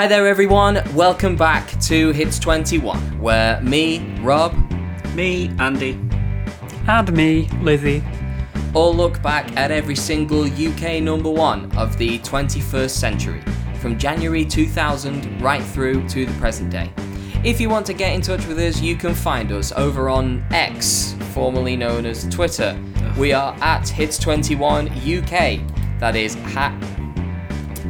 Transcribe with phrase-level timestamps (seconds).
[0.00, 0.80] Hi there, everyone.
[0.94, 4.54] Welcome back to Hits 21, where me, Rob,
[5.14, 6.00] Me, Andy.
[6.88, 8.02] And me, Lizzie.
[8.72, 13.42] all look back at every single UK number one of the 21st century,
[13.78, 16.90] from January 2000 right through to the present day.
[17.44, 20.42] If you want to get in touch with us, you can find us over on
[20.50, 22.74] X, formerly known as Twitter.
[23.18, 26.00] We are at Hits21UK.
[26.00, 26.72] That is hat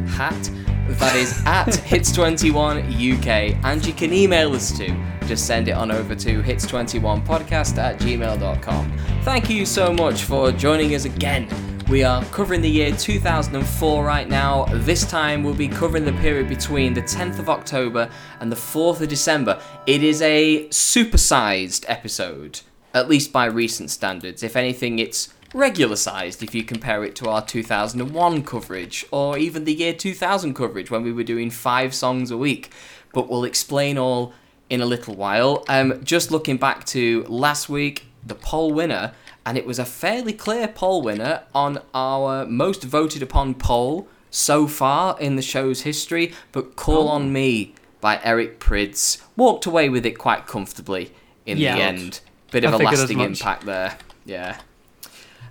[0.09, 0.51] hat.
[0.99, 4.95] That is at hits21uk, and you can email us too.
[5.27, 8.99] Just send it on over to hits21podcast at gmail.com.
[9.23, 11.49] Thank you so much for joining us again.
[11.89, 14.65] We are covering the year 2004 right now.
[14.73, 18.10] This time we'll be covering the period between the 10th of October
[18.41, 19.63] and the 4th of December.
[19.87, 22.60] It is a supersized episode,
[22.95, 24.43] at least by recent standards.
[24.43, 29.65] If anything, it's regular sized if you compare it to our 2001 coverage or even
[29.65, 32.70] the year 2000 coverage when we were doing five songs a week.
[33.12, 34.32] But we'll explain all
[34.68, 35.65] in a little while.
[35.68, 39.12] Um, just looking back to last week, the poll winner,
[39.45, 44.68] and it was a fairly clear poll winner on our most voted upon poll so
[44.68, 46.32] far in the show's history.
[46.52, 51.12] But Call on Me by Eric Prydz walked away with it quite comfortably
[51.45, 51.74] in Yeah.
[51.74, 52.20] the end.
[52.52, 53.98] Bit of I a lasting impact there.
[54.24, 54.59] Yeah.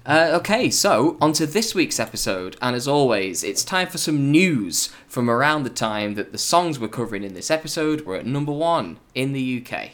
[0.10, 4.32] Uh, okay, so on to this week's episode, and as always, it's time for some
[4.32, 8.26] news from around the time that the songs we're covering in this episode were at
[8.26, 9.92] number one in the UK.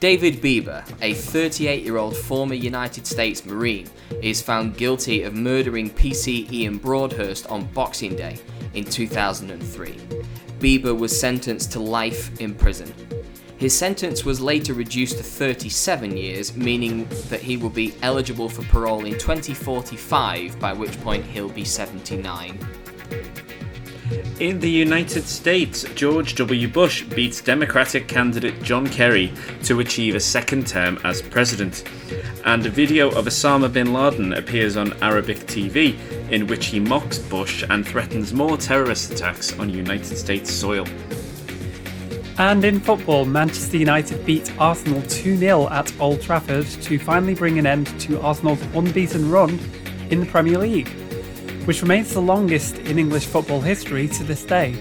[0.00, 3.90] David Bieber, a 38 year old former United States Marine,
[4.22, 8.38] is found guilty of murdering PC Ian Broadhurst on Boxing Day
[8.72, 9.92] in 2003.
[10.58, 12.94] Bieber was sentenced to life in prison.
[13.58, 18.62] His sentence was later reduced to 37 years, meaning that he will be eligible for
[18.64, 22.58] parole in 2045, by which point he'll be 79.
[24.40, 26.68] In the United States, George W.
[26.68, 29.32] Bush beats Democratic candidate John Kerry
[29.64, 31.84] to achieve a second term as president.
[32.44, 35.98] And a video of Osama bin Laden appears on Arabic TV,
[36.30, 40.86] in which he mocks Bush and threatens more terrorist attacks on United States soil.
[42.38, 47.58] And in football, Manchester United beat Arsenal 2 0 at Old Trafford to finally bring
[47.58, 49.58] an end to Arsenal's unbeaten run
[50.10, 50.88] in the Premier League,
[51.64, 54.76] which remains the longest in English football history to this day.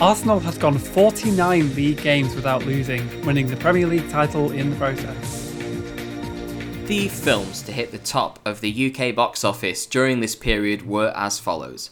[0.00, 4.76] Arsenal has gone 49 league games without losing, winning the Premier League title in the
[4.76, 5.52] process.
[6.86, 11.12] The films to hit the top of the UK box office during this period were
[11.14, 11.90] as follows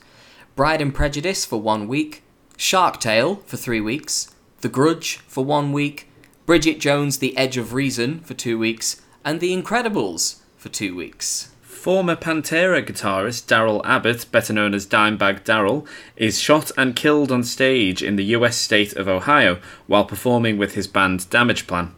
[0.54, 2.22] Bride and Prejudice for one week,
[2.56, 4.30] Shark Tale for three weeks,
[4.66, 6.08] The Grudge for one week,
[6.44, 11.54] Bridget Jones' The Edge of Reason for two weeks, and The Incredibles for two weeks.
[11.62, 17.44] Former Pantera guitarist Darrell Abbott, better known as Dimebag Darrell, is shot and killed on
[17.44, 21.92] stage in the US state of Ohio while performing with his band Damageplan.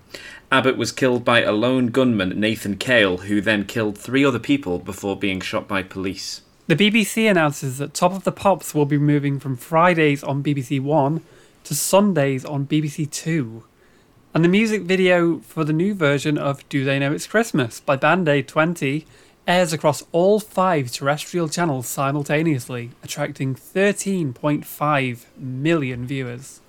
[0.52, 4.78] Abbott was killed by a lone gunman, Nathan Gale, who then killed three other people
[4.78, 6.42] before being shot by police.
[6.66, 10.82] The BBC announces that Top of the Pops will be moving from Fridays on BBC
[10.82, 11.22] One
[11.68, 13.64] to Sundays on BBC Two.
[14.34, 17.96] And the music video for the new version of Do They Know It's Christmas by
[17.96, 19.06] Band Aid 20
[19.46, 26.60] airs across all five terrestrial channels simultaneously, attracting 13.5 million viewers.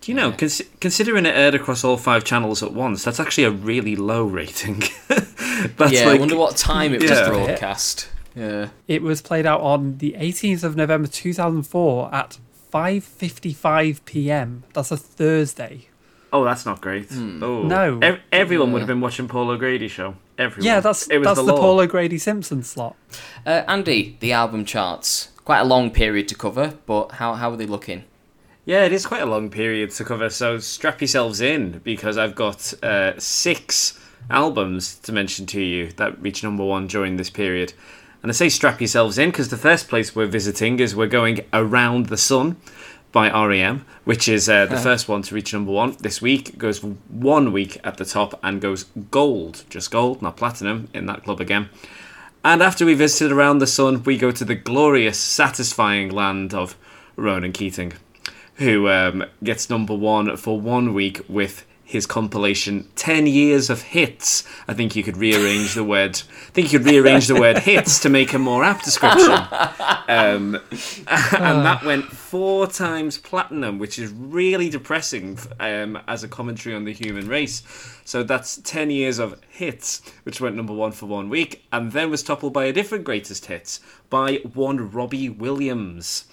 [0.00, 3.44] Do you know, cons- considering it aired across all five channels at once, that's actually
[3.44, 4.82] a really low rating.
[5.08, 7.28] that's yeah, I wonder what time it was Yeah.
[7.28, 8.08] broadcast.
[8.34, 8.68] Yeah.
[8.86, 12.38] It was played out on the 18th of November 2004 at
[12.70, 14.64] 5:55 p.m.
[14.72, 15.88] That's a Thursday.
[16.32, 17.08] Oh, that's not great.
[17.10, 17.62] Oh.
[17.62, 17.98] No.
[18.02, 20.14] Ev- everyone would have been watching Paul O'Grady show.
[20.36, 20.66] Everyone.
[20.66, 21.56] Yeah, that's it was that's the, the.
[21.56, 22.96] Paul O'Grady Simpson slot.
[23.46, 25.30] Uh, Andy, the album charts.
[25.44, 28.04] Quite a long period to cover, but how, how are they looking?
[28.66, 32.34] Yeah, it is quite a long period to cover, so strap yourselves in because I've
[32.34, 33.98] got uh, six
[34.28, 37.72] albums to mention to you that reached number one during this period.
[38.28, 41.46] And I say strap yourselves in because the first place we're visiting is we're going
[41.50, 42.58] Around the Sun
[43.10, 46.50] by REM, which is uh, the first one to reach number one this week.
[46.50, 51.06] It goes one week at the top and goes gold, just gold, not platinum, in
[51.06, 51.70] that club again.
[52.44, 56.76] And after we visited Around the Sun, we go to the glorious, satisfying land of
[57.16, 57.94] Ronan Keating
[58.58, 64.44] who um, gets number one for one week with his compilation 10 years of hits.
[64.68, 67.98] I think you could rearrange the word i think you could rearrange the word hits
[68.00, 69.32] to make a more apt description.
[70.06, 70.54] Um,
[71.06, 76.84] and that went four times platinum which is really depressing um, as a commentary on
[76.84, 77.62] the human race.
[78.04, 82.10] So that's 10 years of hits which went number one for one week and then
[82.10, 83.80] was toppled by a different greatest hits
[84.10, 86.26] by one robbie williams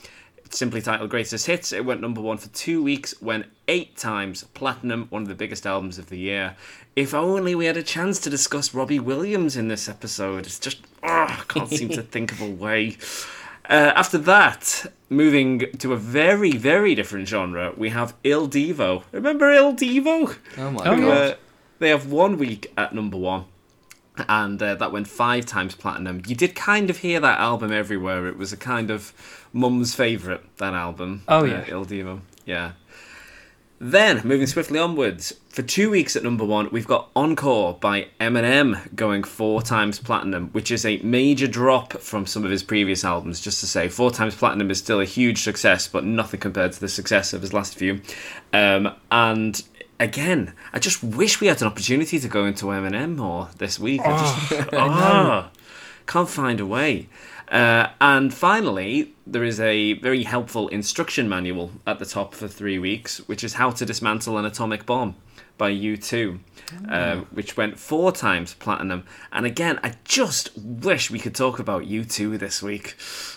[0.56, 1.72] simply titled Greatest Hits.
[1.74, 5.66] It went number one for two weeks, went eight times platinum, one of the biggest
[5.66, 6.56] albums of the year.
[6.96, 10.46] If only we had a chance to discuss Robbie Williams in this episode.
[10.46, 12.98] It's just, oh, I can't seem to think of a way.
[13.70, 19.04] Uh, after that, moving to a very, very different genre, we have Il Divo.
[19.12, 20.36] Remember Il Divo?
[20.58, 21.00] Oh my god.
[21.02, 21.36] Uh,
[21.80, 23.46] they have one week at number one,
[24.28, 26.22] and uh, that went five times platinum.
[26.28, 28.28] You did kind of hear that album everywhere.
[28.28, 29.14] It was a kind of
[29.54, 31.24] mum's favourite, that album.
[31.28, 31.66] Oh, uh, yeah.
[31.68, 32.22] Il Divo.
[32.46, 32.74] Yeah.
[33.78, 38.96] Then, moving swiftly onwards, for two weeks at number one, we've got Encore by Eminem
[38.96, 43.42] going four times platinum, which is a major drop from some of his previous albums,
[43.42, 43.90] just to say.
[43.90, 47.42] Four times platinum is still a huge success, but nothing compared to the success of
[47.42, 48.02] his last few.
[48.54, 49.62] Um, and
[50.00, 54.02] again, I just wish we had an opportunity to go into Eminem more this week.
[54.04, 55.52] I just, ah,
[56.06, 57.10] can't find a way.
[57.48, 62.80] Uh, and finally, there is a very helpful instruction manual at the top for three
[62.80, 65.16] weeks, which is How to Dismantle an Atomic Bomb
[65.58, 66.40] by U2,
[66.90, 69.04] uh, which went four times platinum.
[69.32, 72.96] And again, I just wish we could talk about U2 this week.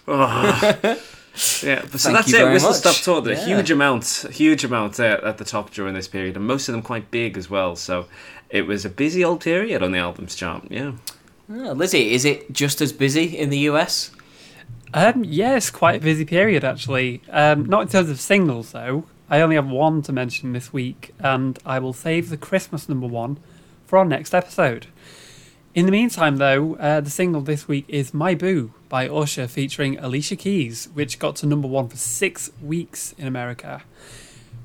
[0.08, 0.98] Oh.
[1.62, 2.40] Yeah, but so Thank that's you it.
[2.40, 2.78] very Whistle much.
[2.78, 3.32] Stop Tour.
[3.32, 3.44] A Yeah.
[3.44, 6.72] huge amount, a huge amount uh, at the top during this period, and most of
[6.72, 7.76] them quite big as well.
[7.76, 8.06] So
[8.50, 10.64] it was a busy old period on the albums chart.
[10.70, 10.92] Yeah.
[11.50, 14.10] Oh, Lizzie, is it just as busy in the US?
[14.94, 17.22] Um, yes, quite a busy period actually.
[17.30, 19.04] Um, not in terms of singles though.
[19.30, 23.06] I only have one to mention this week, and I will save the Christmas number
[23.06, 23.38] one
[23.86, 24.86] for our next episode.
[25.74, 29.98] In the meantime, though, uh, the single this week is My Boo by Usher featuring
[29.98, 33.82] Alicia Keys, which got to number one for six weeks in America,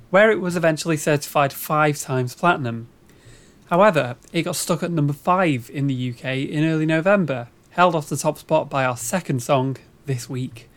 [0.10, 2.88] where it was eventually certified five times platinum.
[3.70, 8.10] However, it got stuck at number five in the UK in early November, held off
[8.10, 10.70] the top spot by our second song this week.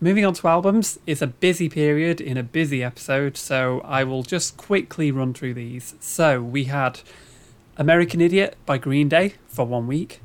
[0.00, 4.22] Moving on to albums, it's a busy period in a busy episode, so I will
[4.22, 5.94] just quickly run through these.
[5.98, 7.00] So we had
[7.76, 10.20] American Idiot by Green Day for one week,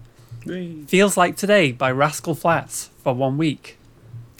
[0.88, 3.78] Feels Like Today by Rascal Flatts for one week,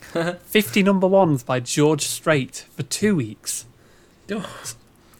[0.00, 3.66] 50 number ones by George Strait for two weeks,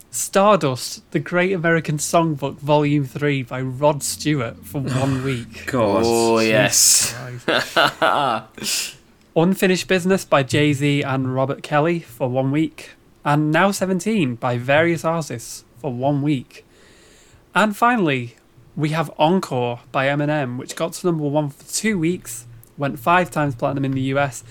[0.09, 5.65] Stardust, The Great American Songbook Volume 3 by Rod Stewart for one week.
[5.67, 6.03] God.
[6.05, 7.15] Oh, oh yes.
[9.35, 12.91] Unfinished Business by Jay Z and Robert Kelly for one week,
[13.23, 16.65] and Now 17 by various artists for one week.
[17.53, 18.35] And finally,
[18.81, 22.47] we have Encore by Eminem, which got to number one for two weeks,
[22.77, 24.43] went five times platinum in the US,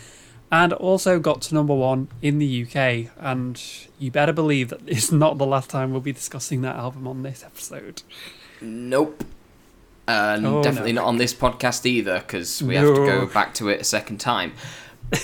[0.52, 3.10] and also got to number one in the UK.
[3.18, 3.60] And
[3.98, 7.22] you better believe that it's not the last time we'll be discussing that album on
[7.22, 8.02] this episode.
[8.60, 9.24] Nope.
[10.06, 11.02] And Oh, definitely no.
[11.02, 14.18] not on this podcast either, because we have to go back to it a second
[14.18, 14.52] time.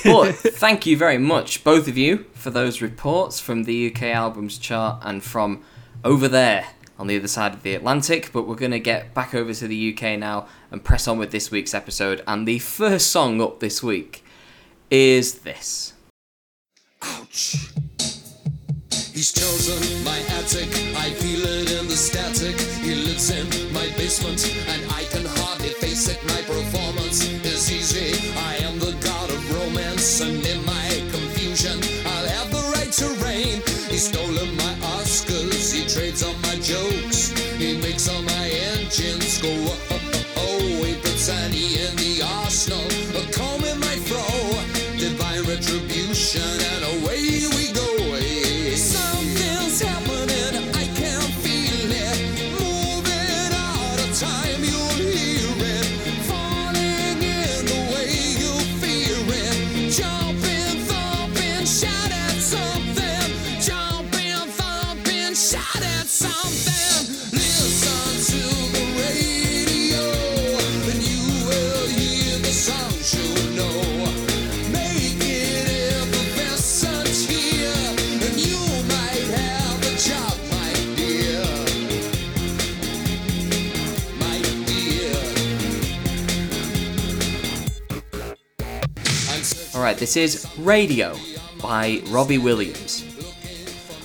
[0.05, 4.59] But thank you very much, both of you, for those reports from the UK albums
[4.59, 5.63] chart and from
[6.05, 6.67] over there
[6.99, 8.31] on the other side of the Atlantic.
[8.33, 11.31] But we're going to get back over to the UK now and press on with
[11.31, 12.23] this week's episode.
[12.27, 14.25] And the first song up this week
[14.91, 15.93] is this.
[17.03, 17.71] Ouch.
[19.17, 20.69] He's chosen my attic.
[20.99, 22.61] I feel it in the static.
[22.85, 26.23] He lives in my basement, and I can hardly face it.
[26.29, 28.31] My performance is easy.
[28.37, 30.66] I am the god of romance, and in
[89.97, 91.17] this is Radio
[91.63, 93.05] by Robbie Williams.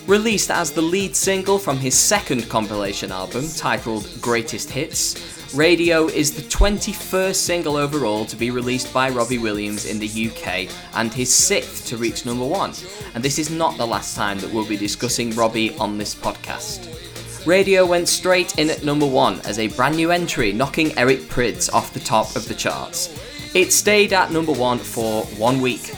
[0.08, 6.34] Released as the lead single from his second compilation album titled Greatest Hits, Radio is
[6.34, 11.34] the 21st single overall to be released by Robbie Williams in the UK and his
[11.34, 12.72] sixth to reach number one.
[13.14, 16.88] And this is not the last time that we'll be discussing Robbie on this podcast.
[17.46, 21.74] Radio went straight in at number one as a brand new entry, knocking Eric Prydz
[21.74, 23.10] off the top of the charts.
[23.54, 25.94] It stayed at number one for one week.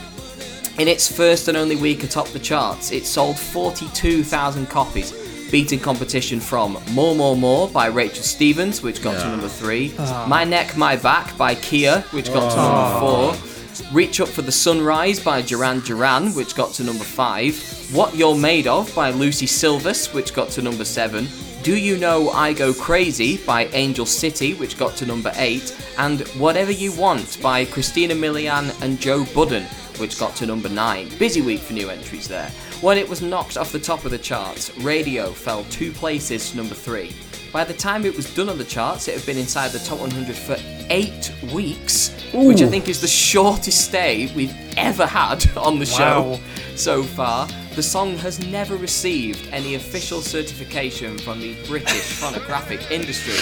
[0.79, 5.11] In its first and only week atop the charts, it sold 42,000 copies,
[5.51, 10.25] beating competition from More More More by Rachel Stevens, which got to number three, ah.
[10.27, 12.99] My Neck, My Back by Khia, which got to number ah.
[12.99, 17.55] four, Reach Up for the Sunrise by Duran Duran, which got to number five,
[17.93, 21.27] What You're Made Of by Lucie Silvas, which got to number seven,
[21.63, 26.21] Do You Know I Go Crazy by Angel City, which got to number eight, and
[26.39, 29.63] Whatever You Want by Christina Milian and Joe Budden,
[29.97, 31.09] which got to number 9.
[31.17, 32.49] Busy week for new entries there.
[32.81, 36.57] When it was knocked off the top of the charts, Radio fell two places to
[36.57, 37.13] number 3.
[37.53, 39.99] By the time it was done on the charts, it had been inside the top
[39.99, 40.57] 100 for
[40.89, 46.31] 8 weeks, which I think is the shortest stay we've ever had on the show
[46.31, 46.39] Wow.
[46.75, 47.47] so far.
[47.75, 53.33] The song has never received any official certification from the British phonographic industry.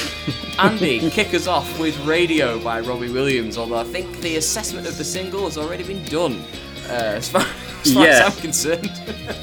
[0.58, 4.98] Andy, kick us off with Radio by Robbie Williams, although I think the assessment of
[4.98, 6.42] the single has already been done,
[6.88, 8.24] uh, as far, as, far Yeah.
[8.26, 8.90] as I'm concerned.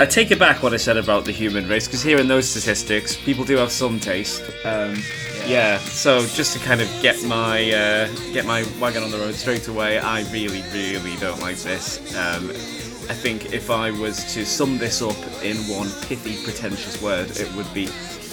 [0.01, 2.49] I take it back what I said about the human race because here in those
[2.49, 4.43] statistics, people do have some taste.
[4.65, 4.97] Um,
[5.47, 5.77] yeah.
[5.81, 9.69] So just to kind of get my uh, get my wagon on the road straight
[9.69, 11.99] away, I really, really don't like this.
[12.17, 12.51] Um,
[13.09, 17.51] I think if I was to sum this up in one pithy, pretentious word, it
[17.55, 17.87] would be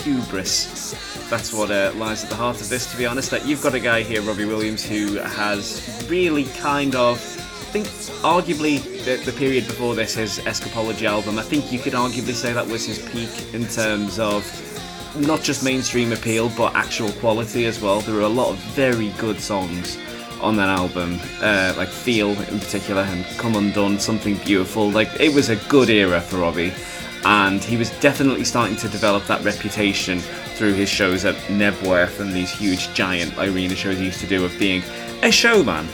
[0.03, 0.91] hubris.
[1.29, 3.31] That's what uh, lies at the heart of this, to be honest.
[3.31, 7.87] That you've got a guy here, Robbie Williams, who has really kind of I think
[8.21, 12.51] arguably the, the period before this, his Escapology album, I think you could arguably say
[12.51, 14.43] that was his peak in terms of
[15.15, 18.01] not just mainstream appeal, but actual quality as well.
[18.01, 19.97] There are a lot of very good songs
[20.41, 24.89] on that album, uh, like Feel in particular, and Come Undone, Something Beautiful.
[24.89, 26.73] Like, it was a good era for Robbie,
[27.23, 32.31] and he was definitely starting to develop that reputation through his shows at Knebworth and
[32.31, 34.83] these huge giant arena shows he used to do of being
[35.23, 35.87] a showman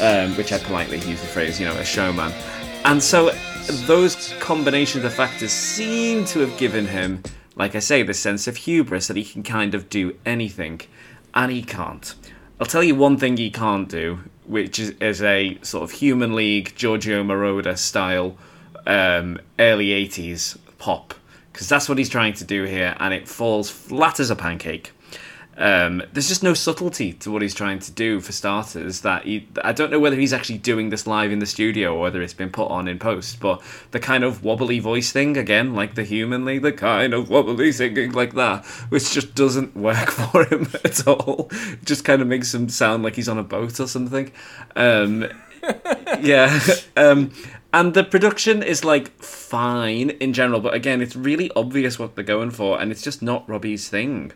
[0.00, 2.32] um, which I politely use the phrase, you know, a showman.
[2.84, 3.30] And so
[3.86, 7.22] those combinations of factors seem to have given him,
[7.56, 10.80] like I say, this sense of hubris that he can kind of do anything,
[11.34, 12.14] and he can't.
[12.60, 16.34] I'll tell you one thing he can't do, which is, is a sort of Human
[16.34, 18.36] League, Giorgio Moroder style,
[18.84, 21.14] um, early 80s pop,
[21.52, 24.90] because that's what he's trying to do here, and it falls flat as a pancake.
[25.58, 29.00] Um, there's just no subtlety to what he's trying to do for starters.
[29.00, 32.02] That he, I don't know whether he's actually doing this live in the studio or
[32.02, 33.40] whether it's been put on in post.
[33.40, 33.60] But
[33.90, 37.72] the kind of wobbly voice thing again, like the Human League, the kind of wobbly
[37.72, 41.48] singing like that, which just doesn't work for him at all.
[41.50, 44.30] It just kind of makes him sound like he's on a boat or something.
[44.76, 45.28] Um,
[46.20, 46.60] yeah.
[46.96, 47.30] Um,
[47.72, 52.24] and the production is like fine in general, but again, it's really obvious what they're
[52.24, 54.32] going for, and it's just not Robbie's thing.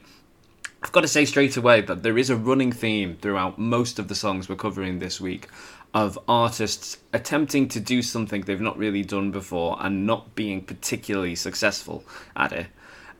[0.83, 4.09] I've got to say straight away that there is a running theme throughout most of
[4.09, 5.49] the songs we're covering this week
[5.95, 11.37] of artists attempting to do something they've not really done before and not being particularly
[11.37, 12.03] successful
[12.35, 12.67] at it.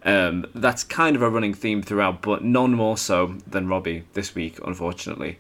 [0.05, 4.35] Um, that's kind of a running theme throughout, but none more so than Robbie this
[4.35, 5.39] week, unfortunately.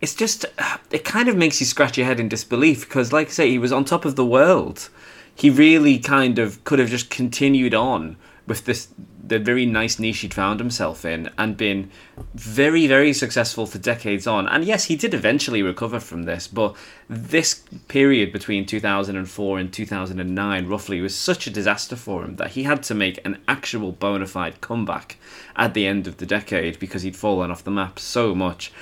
[0.00, 0.46] It's just,
[0.92, 3.58] it kind of makes you scratch your head in disbelief because, like I say, he
[3.58, 4.90] was on top of the world.
[5.34, 8.16] He really kind of could have just continued on
[8.46, 8.88] with this
[9.26, 11.90] the very nice niche he'd found himself in and been
[12.34, 16.76] very very successful for decades on and yes he did eventually recover from this but
[17.08, 22.64] this period between 2004 and 2009 roughly was such a disaster for him that he
[22.64, 25.16] had to make an actual bona fide comeback
[25.56, 28.72] at the end of the decade because he'd fallen off the map so much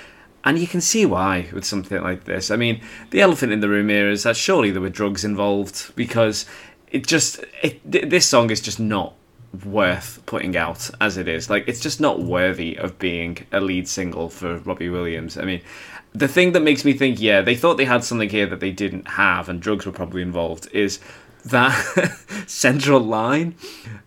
[0.44, 2.50] and you can see why with something like this.
[2.50, 5.94] I mean, the elephant in the room here is that surely there were drugs involved
[5.94, 6.46] because
[6.90, 9.14] it just it, this song is just not
[9.64, 11.50] worth putting out as it is.
[11.50, 15.36] Like it's just not worthy of being a lead single for Robbie Williams.
[15.36, 15.60] I mean,
[16.14, 18.72] the thing that makes me think, yeah, they thought they had something here that they
[18.72, 21.00] didn't have, and drugs were probably involved, is
[21.46, 21.72] that
[22.46, 23.54] central line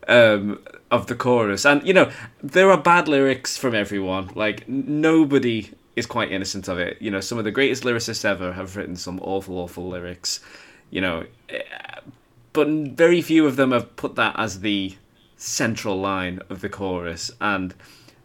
[0.08, 0.60] um,
[0.92, 1.66] of the chorus.
[1.66, 2.12] And you know,
[2.42, 4.32] there are bad lyrics from everyone.
[4.36, 7.02] Like nobody is quite innocent of it.
[7.02, 10.40] You know, some of the greatest lyricists ever have written some awful, awful lyrics.
[10.90, 11.62] You know, eh,
[12.54, 14.96] but very few of them have put that as the
[15.38, 17.32] central line of the chorus.
[17.40, 17.74] And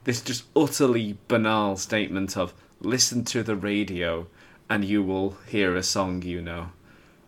[0.04, 4.26] this just utterly banal statement of listen to the radio
[4.68, 6.70] and you will hear a song you know.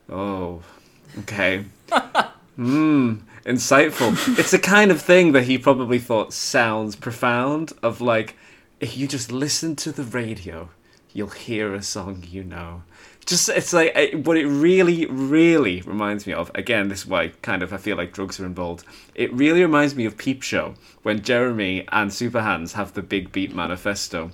[0.08, 0.62] Oh,
[1.20, 1.64] okay.
[2.56, 4.38] Hmm, insightful.
[4.38, 7.72] It's the kind of thing that he probably thought sounds profound.
[7.82, 8.36] Of like,
[8.78, 10.68] if you just listen to the radio,
[11.14, 12.82] you'll hear a song you know.
[13.24, 16.50] Just it's like eh, what it really, really reminds me of.
[16.54, 18.84] Again, this is why kind of I feel like drugs are involved.
[19.14, 23.32] It really reminds me of Peep Show when Jeremy and Super Hans have the Big
[23.32, 24.30] Beat Manifesto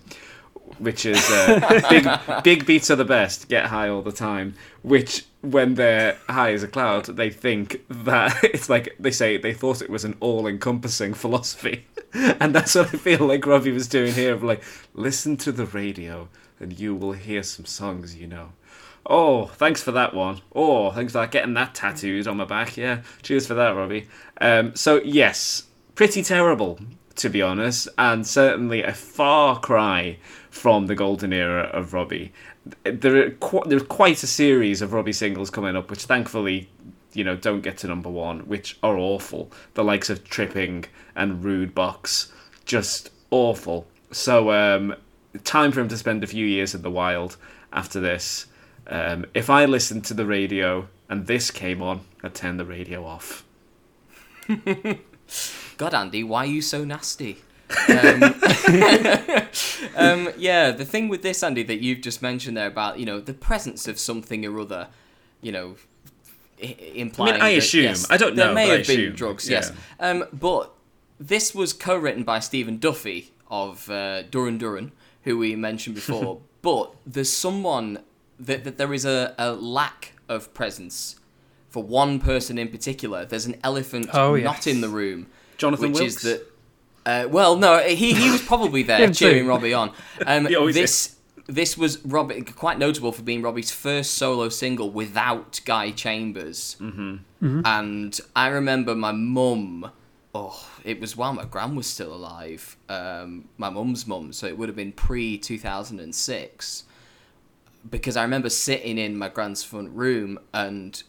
[0.78, 5.25] which is uh, big big beats are the best get high all the time which
[5.40, 9.83] when they're high as a cloud, they think that it's like they say they thought
[9.83, 14.35] it was an all-encompassing philosophy, and that's what I feel like Robbie was doing here.
[14.35, 14.62] Of like,
[14.95, 16.28] listen to the radio,
[16.61, 18.52] and you will hear some songs you know.
[19.09, 20.43] Oh, thanks for that one.
[20.55, 21.31] Oh, thanks for that.
[21.31, 22.77] getting that tattooed on my back.
[22.77, 24.07] Yeah, cheers for that, Robbie.
[24.41, 26.79] Um, so yes, pretty terrible
[27.19, 30.17] to be honest, and certainly a far cry
[30.50, 32.33] from the golden era of Robbie.
[32.85, 36.71] There are qu- there's quite a series of Robbie singles coming up, which thankfully,
[37.12, 39.50] you know, don't get to number one, which are awful.
[39.75, 40.85] The likes of Tripping
[41.17, 42.33] and Rude Box,
[42.65, 43.87] just awful.
[44.12, 44.95] So, um,
[45.45, 47.37] time for him to spend a few years in the wild
[47.73, 48.47] after this.
[48.88, 53.04] Um, if I listened to the radio and this came on, I'd turn the radio
[53.04, 53.45] off.
[55.76, 57.38] God, Andy, why are you so nasty?
[57.88, 58.23] um,
[59.97, 63.21] um, yeah, the thing with this, Andy, that you've just mentioned there about you know
[63.21, 64.88] the presence of something or other,
[65.42, 65.76] you know,
[66.62, 67.40] i- implying.
[67.40, 67.85] I that, assume.
[67.85, 68.47] yes, I don't know.
[68.47, 69.57] there may I have been drugs, yeah.
[69.57, 69.73] yes.
[70.00, 70.73] Um, but
[71.21, 74.92] this was co-written by Stephen Duffy of uh, Duran Duran,
[75.25, 76.40] who we mentioned before.
[76.62, 78.02] but there's someone
[78.40, 81.16] that, that there is a, a lack of presence
[81.71, 83.25] for one person in particular.
[83.25, 85.26] There's an elephant Oh, not in the room.
[85.57, 86.16] Jonathan which Wilkes?
[86.16, 86.47] is that.
[87.07, 89.26] Uh, well, no, he he was probably there Him too.
[89.30, 89.92] cheering Robbie on.
[90.26, 91.16] Um, He always this
[91.47, 96.76] this was Robbie quite notable for being Robbie's first solo single without Guy Chambers.
[96.80, 97.62] Mm-hmm.
[97.64, 99.90] And I remember my mum.
[100.35, 102.76] Oh, it was while my gran was still alive.
[102.90, 106.85] Um, my mum's mum, so it would have been pre two thousand and six.
[107.89, 111.03] Because I remember sitting in my grand's front room and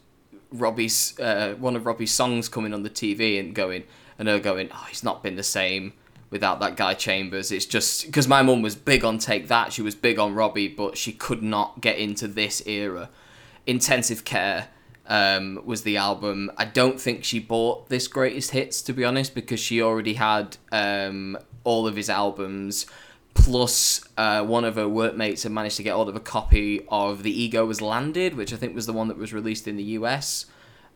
[0.52, 3.84] Robbie's uh, one of Robbie's songs coming on the TV and going
[4.18, 5.94] and her going, oh, he's not been the same
[6.30, 7.52] without that guy Chambers.
[7.52, 10.68] It's just because my mum was big on Take That, she was big on Robbie,
[10.68, 13.10] but she could not get into this era.
[13.66, 14.68] Intensive Care
[15.08, 16.52] um, was the album.
[16.58, 20.58] I don't think she bought this greatest hits to be honest because she already had
[20.72, 22.86] um, all of his albums.
[23.44, 27.24] Plus, uh, one of her workmates had managed to get hold of a copy of
[27.24, 29.84] The Ego Was Landed, which I think was the one that was released in the
[29.84, 30.46] US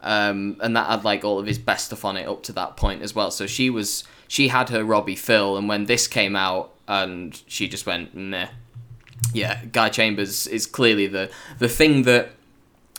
[0.03, 2.75] um, and that had like all of his best stuff on it up to that
[2.75, 3.31] point as well.
[3.31, 7.67] So she was she had her Robbie Phil, and when this came out, and she
[7.67, 8.47] just went nah.
[9.33, 12.31] Yeah, Guy Chambers is clearly the the thing that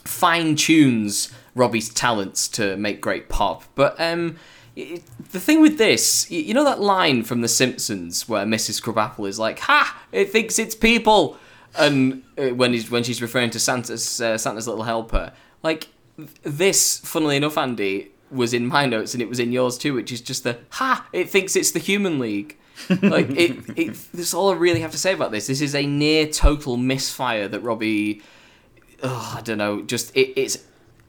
[0.03, 3.63] fine tunes Robbie's talents to make great pop.
[3.75, 4.37] But um,
[4.75, 8.81] the thing with this, you know that line from The Simpsons where Mrs.
[8.81, 10.03] Krabappel is like, "Ha!
[10.11, 11.37] It thinks it's people,"
[11.77, 15.31] and uh, when he's when she's referring to Santa's uh, Santa's little helper,
[15.63, 19.77] like th- this, funnily enough, Andy was in my notes and it was in yours
[19.77, 21.07] too, which is just the ha!
[21.13, 22.57] It thinks it's the Human League.
[23.01, 25.47] like it, it, that's all I really have to say about this.
[25.47, 28.21] This is a near total misfire that Robbie
[29.03, 30.57] oh, I don't know, just it, it's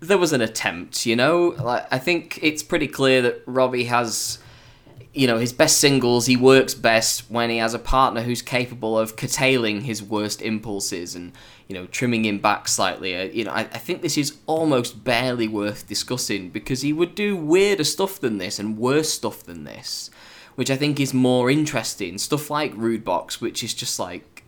[0.00, 1.54] there was an attempt, you know.
[1.59, 4.38] Like I think it's pretty clear that Robbie has,
[5.14, 6.26] you know, his best singles.
[6.26, 11.14] He works best when he has a partner who's capable of curtailing his worst impulses
[11.14, 11.32] and
[11.68, 13.16] you know trimming him back slightly.
[13.16, 17.14] Uh, you know, I, I think this is almost barely worth discussing because he would
[17.14, 20.11] do weirder stuff than this and worse stuff than this,
[20.56, 22.18] which I think is more interesting.
[22.18, 24.44] Stuff like Rude Box, which is just like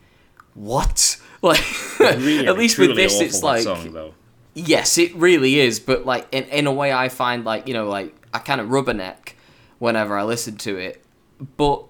[0.55, 1.17] what.
[1.41, 1.63] Like
[2.01, 4.13] Really, at least with this, it's like song, though.
[4.59, 5.79] Yes, it really is.
[5.79, 8.69] But like in in a way, I find like you know like I kind of
[8.69, 9.35] rubberneck
[9.79, 11.05] whenever I listen to it.
[11.57, 11.85] But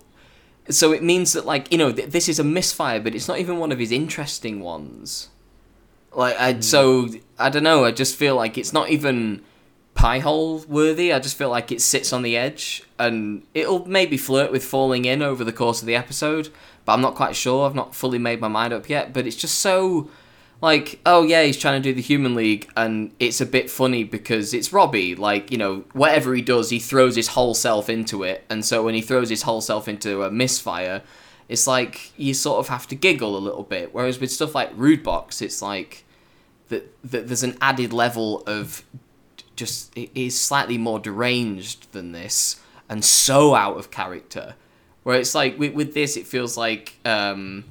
[0.69, 3.39] so it means that like you know th- this is a misfire, but it's not
[3.39, 5.31] even one of his interesting ones.
[6.13, 6.61] Like I hmm.
[6.61, 7.85] so I don't know.
[7.85, 9.43] I just feel like it's not even
[9.95, 11.13] Piehole worthy.
[11.13, 15.07] I just feel like it sits on the edge, and it'll maybe flirt with falling
[15.07, 16.51] in over the course of the episode.
[16.85, 17.67] But I'm not quite sure.
[17.67, 19.15] I've not fully made my mind up yet.
[19.15, 20.11] But it's just so
[20.61, 24.05] like oh yeah he's trying to do the human league and it's a bit funny
[24.05, 25.15] because it's robbie.
[25.15, 28.45] Like you know whatever he does he throws his whole self into it.
[28.51, 31.03] And so when he throws his whole self into a misfire
[31.49, 33.95] it's like you sort of have to giggle a little bit.
[33.95, 36.05] Whereas with stuff like rude box it's like
[36.69, 38.83] that, that there's an added level of
[39.55, 44.57] just it is slightly more deranged than this and so out of character.
[45.05, 47.65] Where it's like with, with this it feels like um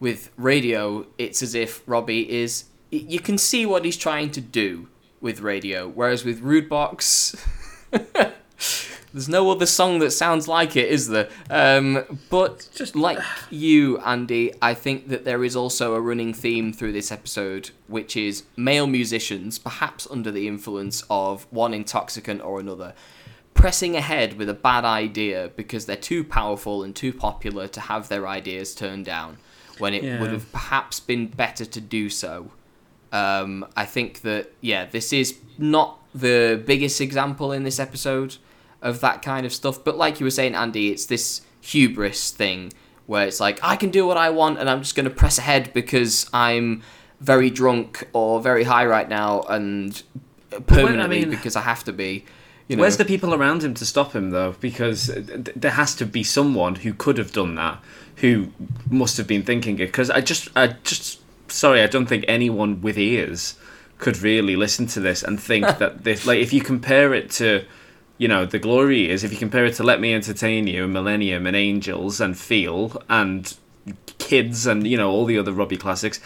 [0.00, 2.64] with radio, it's as if Robbie is.
[2.90, 4.88] You can see what he's trying to do
[5.20, 7.34] with radio, whereas with Rude Box,
[7.90, 11.28] there's no other song that sounds like it, is there?
[11.50, 13.18] Um, but just like
[13.50, 18.16] you, Andy, I think that there is also a running theme through this episode, which
[18.16, 22.94] is male musicians, perhaps under the influence of one intoxicant or another,
[23.54, 28.08] pressing ahead with a bad idea because they're too powerful and too popular to have
[28.08, 29.38] their ideas turned down
[29.78, 30.20] when it Yeah.
[30.20, 32.50] would have perhaps been better to do so
[33.12, 38.36] Um, I think that yeah, this is not the biggest example in this episode
[38.82, 39.82] of that kind of stuff.
[39.84, 42.72] But like you were saying, Andy, it's this hubris thing
[43.06, 45.38] where it's like I can do what I want and I'm just going to press
[45.38, 46.82] ahead because I'm
[47.20, 50.02] very drunk or very high right now and
[50.66, 52.24] permanently mean- because I have to be.
[52.68, 54.56] You know, Where's the people around him to stop him though?
[54.60, 57.80] Because th- there has to be someone who could have done that,
[58.16, 58.48] who
[58.90, 59.86] must have been thinking it.
[59.86, 63.56] Because I just, I just, sorry, I don't think anyone with ears
[63.98, 67.64] could really listen to this and think that this, like, if you compare it to,
[68.18, 70.92] you know, the glory is if you compare it to Let Me Entertain You, and
[70.92, 73.54] Millennium, and Angels, and Feel, and
[74.18, 76.18] Kids, and you know all the other Robbie classics.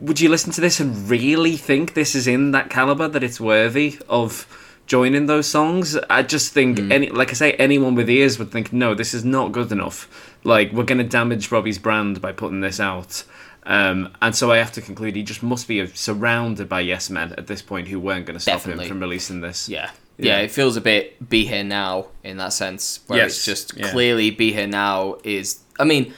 [0.00, 3.40] Would you listen to this and really think this is in that caliber that it's
[3.40, 4.46] worthy of
[4.86, 5.96] joining those songs?
[6.08, 6.92] I just think hmm.
[6.92, 10.27] any like I say, anyone with ears would think, no, this is not good enough.
[10.44, 13.24] Like we're gonna damage Robbie's brand by putting this out.
[13.68, 17.34] Um, and so I have to conclude he just must be surrounded by yes men
[17.36, 18.86] at this point who weren't going to stop Definitely.
[18.86, 19.68] him from releasing this.
[19.68, 19.90] Yeah.
[20.16, 20.38] yeah.
[20.38, 23.90] it feels a bit be here now in that sense, where Yes, it's just yeah.
[23.90, 25.60] clearly be here now is.
[25.78, 26.14] I mean,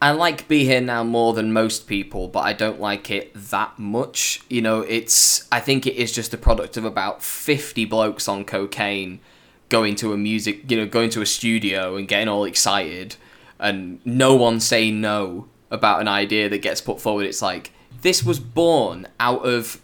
[0.00, 3.78] I like be here now more than most people, but I don't like it that
[3.78, 4.40] much.
[4.48, 5.46] You know, it's.
[5.52, 9.20] I think it is just a product of about fifty blokes on cocaine
[9.68, 13.16] going to a music, you know, going to a studio and getting all excited,
[13.60, 17.26] and no one saying no about an idea that gets put forward.
[17.26, 19.80] It's like this was born out of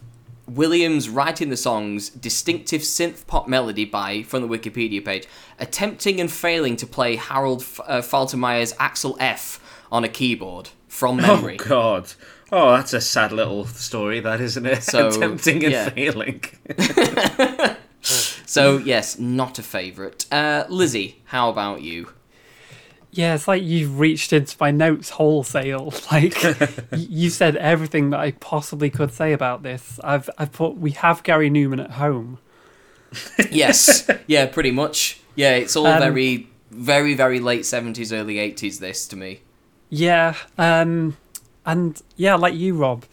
[0.47, 5.27] Williams writing the song's distinctive synth pop melody by, from the Wikipedia page,
[5.59, 9.59] attempting and failing to play Harold F- uh, Faltermeyer's Axel F
[9.91, 11.57] on a keyboard from memory.
[11.61, 11.65] Oh.
[11.65, 12.13] God.
[12.49, 14.83] Oh, that's a sad little story, that isn't it?
[14.83, 15.89] So, Attempting and yeah.
[15.89, 16.41] failing.
[18.01, 20.25] so, yes, not a favourite.
[20.31, 22.09] Uh, Lizzie, how about you?
[23.17, 25.91] Yeah, it's like you've reached into my notes wholesale.
[26.11, 26.37] Like
[26.95, 29.99] you said everything that I possibly could say about this.
[30.03, 32.37] I've I've put we have Gary Numan at home.
[33.51, 35.19] Yes, yeah, pretty much.
[35.35, 39.41] Yeah, it's all Um, very, very, very late 70s, early 80s, this to me.
[39.89, 41.15] Yeah, um,
[41.65, 43.05] and yeah, like you, Rob.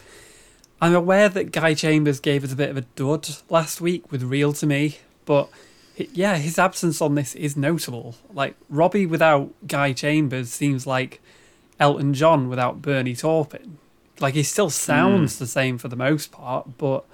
[0.80, 4.22] I'm aware that Guy Chambers gave us a bit of a dud last week with
[4.24, 5.48] Real to Me, but
[5.96, 8.16] yeah, his absence on this is notable.
[8.32, 11.20] Like Robbie without Guy Chambers seems like
[11.78, 13.78] Elton John without Bernie Taupin.
[14.20, 15.44] Like he still sounds hmm.
[15.44, 17.04] the same for the most part, but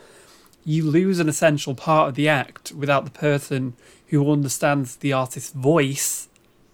[0.64, 3.74] you lose an essential part of the act without the person
[4.08, 6.28] who understands the artist's voice,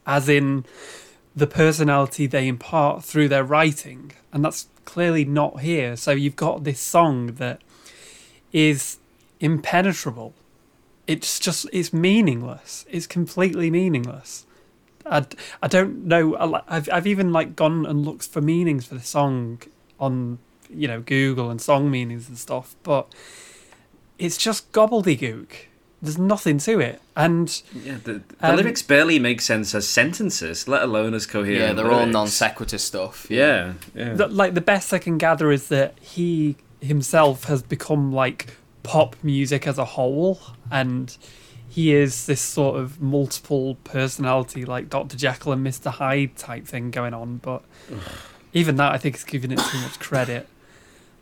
[0.07, 0.65] as in
[1.35, 4.13] the personality they impart through their writing.
[4.33, 5.97] And that's clearly not here.
[5.97, 7.61] So you've got this song that
[8.53, 8.99] is
[9.39, 10.35] impenetrable.
[11.07, 12.85] It's just, it's meaningless.
[12.91, 14.45] It's completely meaningless.
[15.05, 15.25] I,
[15.63, 16.35] I don't know.
[16.37, 19.63] I li- I've, I've even like gone and looked for meanings for the song
[20.01, 20.39] on,
[20.69, 23.07] you know, Google and song meanings and stuff, but
[24.19, 25.49] it's just gobbledygook.
[26.03, 27.01] There's nothing to it.
[27.17, 31.61] And Yeah, the, the Um, lyrics barely make sense as sentences, let alone as coherent.
[31.61, 33.27] Yeah, they're all non sequitur stuff.
[33.31, 34.13] Yeah, yeah.
[34.15, 39.17] the, like the best I can gather is that he himself has become like pop
[39.23, 41.17] music as a whole, and
[41.69, 45.17] he is this sort of multiple personality, like Dr.
[45.17, 45.91] Jekyll and Mr.
[45.91, 47.39] Hyde type thing going on.
[47.39, 47.63] But
[48.53, 50.49] even that, I think, is giving it too much credit.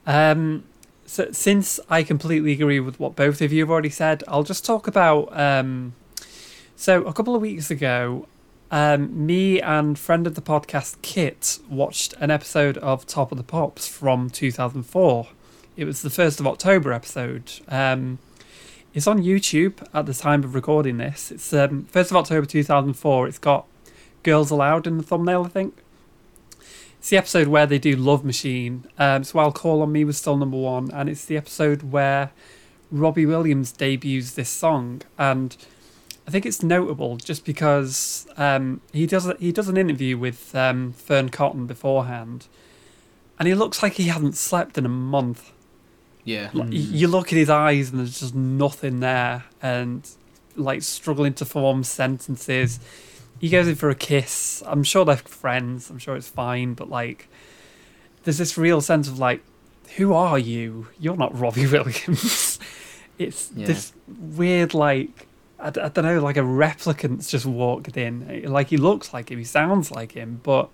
[0.07, 0.64] Um,
[1.07, 4.64] so since I completely agree with what both of you have already said, I'll just
[4.64, 5.37] talk about.
[5.38, 5.94] Um,
[6.77, 8.27] so a couple of weeks ago,
[8.70, 13.44] um, me and friend of the podcast Kit watched an episode of Top of the
[13.44, 15.29] Pops from 2004.
[15.77, 17.51] It was the first of October episode.
[17.69, 18.19] Um,
[18.93, 21.33] it's on YouTube at the time of recording this.
[21.33, 23.27] It's um, first of October 2004.
[23.27, 23.67] It's got
[24.23, 25.77] Girls Aloud in the thumbnail, I think.
[27.01, 28.85] It's the episode where they do Love Machine.
[29.01, 32.31] Um, so I'll Call on Me was still number one, and it's the episode where
[32.93, 35.57] Robbie Williams debuts this song, and
[36.27, 40.93] I think it's notable just because um, he does he does an interview with um,
[40.93, 42.47] Fearne Cotton beforehand,
[43.41, 45.51] and he looks like he hasn't slept in a month.
[46.25, 46.51] Yeah.
[46.53, 46.95] Like, y- hmm.
[46.95, 50.09] You look at his eyes and there's just nothing there, and
[50.57, 52.81] like struggling to form sentences.
[53.41, 54.63] He goes in for a kiss.
[54.67, 55.91] I'm sure they're friends.
[55.91, 57.29] I'm sure it's fine, but like,
[58.23, 59.43] there's this real sense of like,
[59.97, 60.89] who are you?
[60.99, 62.59] You're not Robbie Williams.
[63.19, 63.67] it's Yeah.
[63.67, 65.27] this weird like.
[65.59, 68.43] I don't know, like a replicant's just walked in.
[68.51, 70.69] Like he looks like him, he sounds like him, but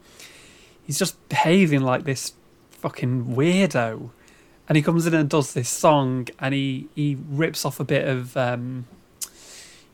[0.82, 2.32] he's just behaving like this
[2.70, 4.10] fucking weirdo.
[4.70, 8.06] And he comes in and does this song, and he he rips off a bit
[8.06, 8.86] of um,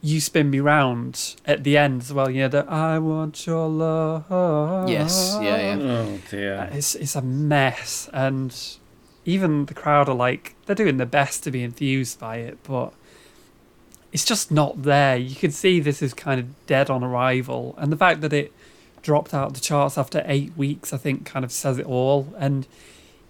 [0.02, 2.28] "You Spin Me Round" at the end as well.
[2.28, 5.82] You know, the "I Want Your Love." Yes, yeah, yeah.
[5.82, 6.68] Oh dear.
[6.72, 8.54] It's it's a mess, and
[9.24, 12.92] even the crowd are like they're doing their best to be enthused by it, but
[14.12, 15.16] it's just not there.
[15.16, 18.52] You can see this is kind of dead on arrival, and the fact that it
[19.00, 22.34] dropped out of the charts after eight weeks, I think, kind of says it all.
[22.36, 22.66] And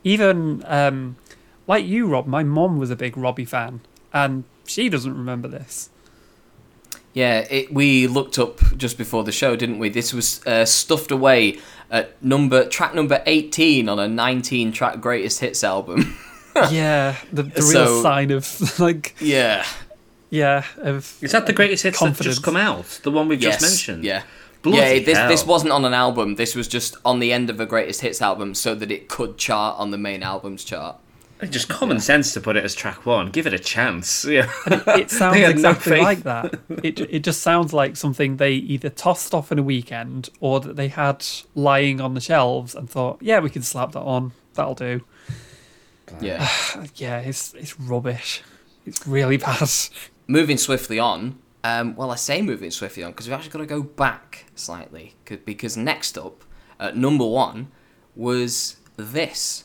[0.02, 1.16] even um,
[1.66, 3.80] like you, Rob, my mom was a big Robbie fan,
[4.12, 5.90] and she doesn't remember this.
[7.12, 9.88] Yeah, it, we looked up just before the show, didn't we?
[9.88, 11.58] This was uh, stuffed away
[11.90, 16.16] at number track number 18 on a 19 track greatest hits album.
[16.70, 19.66] yeah, the, the real So- sign of like yeah.
[20.30, 23.00] yeah of Is that the greatest hits that just come out?
[23.02, 23.60] The one we've Yes.
[23.60, 24.04] just mentioned?
[24.04, 24.22] Yeah.
[24.62, 25.28] Bloody yeah, this hell.
[25.28, 26.36] this wasn't on an album.
[26.36, 29.36] This was just on the end of a greatest hits album so that it could
[29.38, 30.96] chart on the main albums chart.
[31.50, 33.30] Just common sense to put it as track one.
[33.30, 34.24] Give it a chance.
[34.28, 34.50] Yeah.
[34.68, 36.02] it sounds They no exactly faith.
[36.02, 36.58] like that.
[36.82, 40.76] It it just sounds like something they either tossed off in a weekend or that
[40.76, 44.32] they had lying on the shelves and thought, yeah, we can slap that on.
[44.54, 45.02] That'll do.
[46.20, 46.48] Yeah.
[46.94, 48.42] Yeah, it's it's rubbish.
[48.86, 49.68] It's really bad.
[50.26, 51.38] moving swiftly on.
[51.64, 55.14] Um, well, I say moving swiftly on because we've actually got to go back slightly
[55.24, 56.44] 'cause- because next up
[56.78, 57.68] at number one
[58.14, 59.64] was this.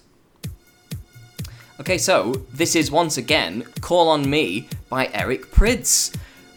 [1.79, 6.15] Okay, so this is once again Call on Me by Eric Prydz.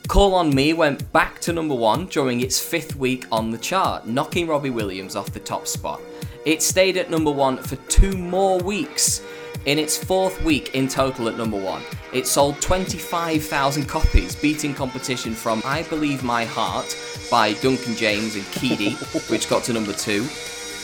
[0.08, 4.06] Call on Me went back to number one during its fifth week on the chart,
[4.06, 6.00] knocking Robbie Williams off the top spot.
[6.44, 9.22] It stayed at number one for two more weeks.
[9.64, 15.32] In its fourth week in total at number one, it sold 25,000 copies, beating competition
[15.32, 16.98] from I Believe My Heart
[17.30, 18.94] by Duncan James and Keedie,
[19.30, 20.26] which got to number two.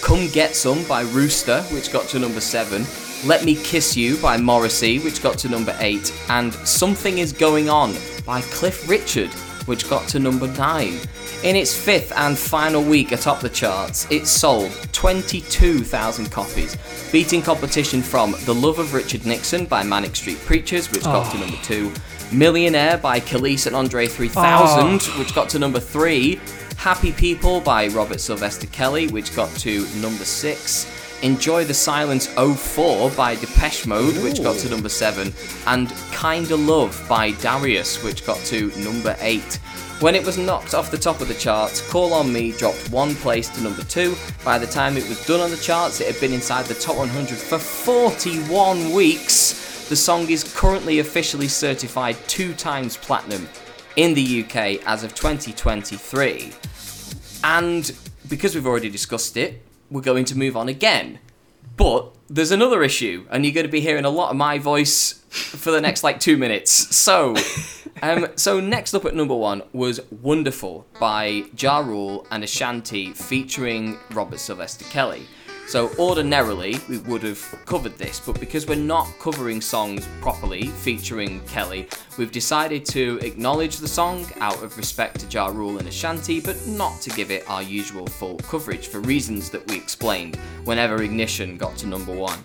[0.01, 2.87] Come Get Some by Rooster, which got to number 7,
[3.25, 7.69] Let Me Kiss You by Morrissey, which got to number 8, and Something Is Going
[7.69, 9.29] On by Cliff Richard,
[9.67, 10.99] which got to number 9.
[11.43, 16.79] In its fifth and final week atop the charts, it sold 22,000 copies,
[17.13, 21.37] beating competition from The Love of Richard Nixon by Manic Street Preachers, which got to
[21.37, 21.41] oh.
[21.41, 21.93] number 2,
[22.33, 26.41] Millionaire by Kelis and Andre 3000, which got to number 3,
[26.77, 31.00] Happy People by Robert Sylvester Kelly, which got to number 6.
[31.23, 35.33] Enjoy the Silence 04 by Depeche Mode, which got to number 7.
[35.67, 39.43] And Kinda Love by Darius, which got to number 8.
[40.01, 43.15] When it was knocked off the top of the charts, Call On Me dropped one
[43.17, 44.17] place to number 2.
[44.43, 46.97] By the time it was done on the charts, it had been inside the top
[46.97, 49.89] 100 for 41 weeks.
[49.91, 53.47] The song is currently officially certified two times platinum
[53.97, 56.55] in the UK as of 2023.
[57.45, 57.93] And
[58.31, 61.19] because we've already discussed it, we're going to move on again.
[61.77, 65.15] But there's another issue, and you're going to be hearing a lot of my voice
[65.31, 66.71] for the next like two minutes.
[66.95, 67.35] So,
[68.03, 73.99] um, so next up at number one was "Wonderful" by Ja Rule and Ashanti featuring
[74.13, 75.27] Robert Sylvester Kelly.
[75.71, 81.39] So ordinarily we would have covered this, but because we're not covering songs properly featuring
[81.47, 81.87] Kelly,
[82.19, 86.67] we've decided to acknowledge the song out of respect to Ja Rule and Ashanti, but
[86.67, 91.57] not to give it our usual full coverage for reasons that we explained whenever Ignition
[91.57, 92.41] got to number one.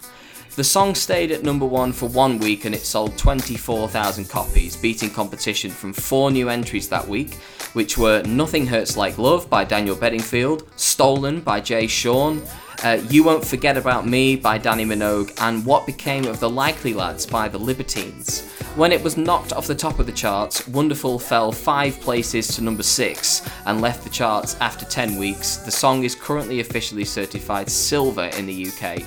[0.56, 5.10] The song stayed at number one for one week and it sold 24,000 copies, beating
[5.10, 7.34] competition from four new entries that week,
[7.74, 12.42] which were Nothing Hurts Like Love by Daniel Bedingfield, Stolen by Jay Sean,
[12.86, 16.94] uh, You Won't Forget About Me by Dannii Minogue, and What Became of the Likely
[16.94, 18.50] Lads by the Libertines.
[18.78, 22.64] When it was knocked off the top of the charts, Wonderful fell five places to
[22.64, 25.58] number six and left the charts after 10 weeks.
[25.58, 29.04] The song is currently officially certified silver in the UK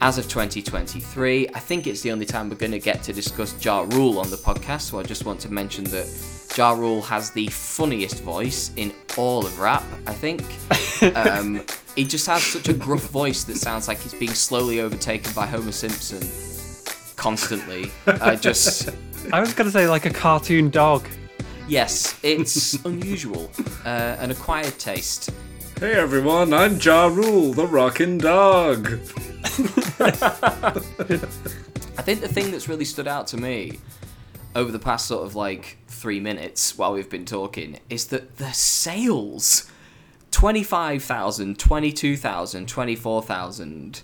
[0.00, 1.48] as of 2023.
[1.48, 4.30] I think it's the only time we're going to get to discuss Ja Rule on
[4.30, 6.06] the podcast, so I just want to mention that
[6.56, 10.42] Ja Rule has the funniest voice in all of rap, I think.
[11.14, 11.62] Um,
[11.94, 15.44] he just has such a gruff voice that sounds like he's being slowly overtaken by
[15.44, 16.20] Homer Simpson
[17.16, 17.90] constantly.
[18.06, 18.88] I just.
[19.32, 21.06] I was gonna say like a cartoon dog.
[21.68, 23.50] Yes, it's unusual,
[23.84, 25.30] uh, an acquired taste.
[25.78, 28.86] Hey everyone, I'm Ja Rule, the rockin' dog.
[28.86, 28.98] I
[32.02, 33.78] think the thing that's really stood out to me
[34.54, 38.54] over the past sort of like three minutes while we've been talking is that the
[38.54, 39.70] sales
[40.30, 44.02] 25,000, 22,000, 24,000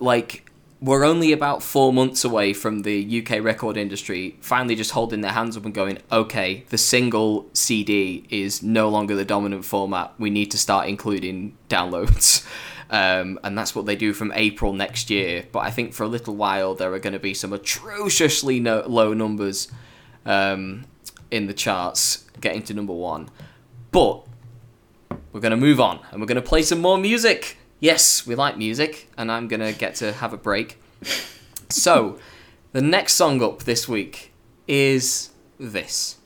[0.00, 0.45] like
[0.80, 5.32] we're only about four months away from the UK record industry finally just holding their
[5.32, 10.12] hands up and going, okay, the single CD is no longer the dominant format.
[10.18, 12.46] We need to start including downloads.
[12.88, 15.46] Um, and that's what they do from April next year.
[15.50, 18.84] But I think for a little while there are going to be some atrociously no-
[18.86, 19.66] low numbers
[20.24, 20.84] um,
[21.32, 23.28] in the charts, getting to number one.
[23.90, 24.24] But
[25.32, 27.56] we're going to move on and we're going to play some more music.
[27.78, 30.80] Yes, we like music, and I'm going to get to have a break.
[31.68, 32.18] So,
[32.72, 34.32] the next song up this week
[34.68, 36.16] is this.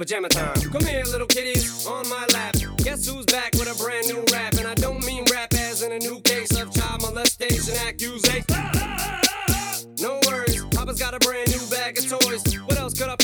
[0.00, 0.54] Pajama time.
[0.72, 2.54] Come here, little kitties, on my lap.
[2.78, 4.54] Guess who's back with a brand new rap?
[4.54, 8.46] And I don't mean rap as in a new case of child molestation accusation.
[10.00, 12.42] No worries, Papa's got a brand new bag of toys.
[12.64, 13.16] What else could I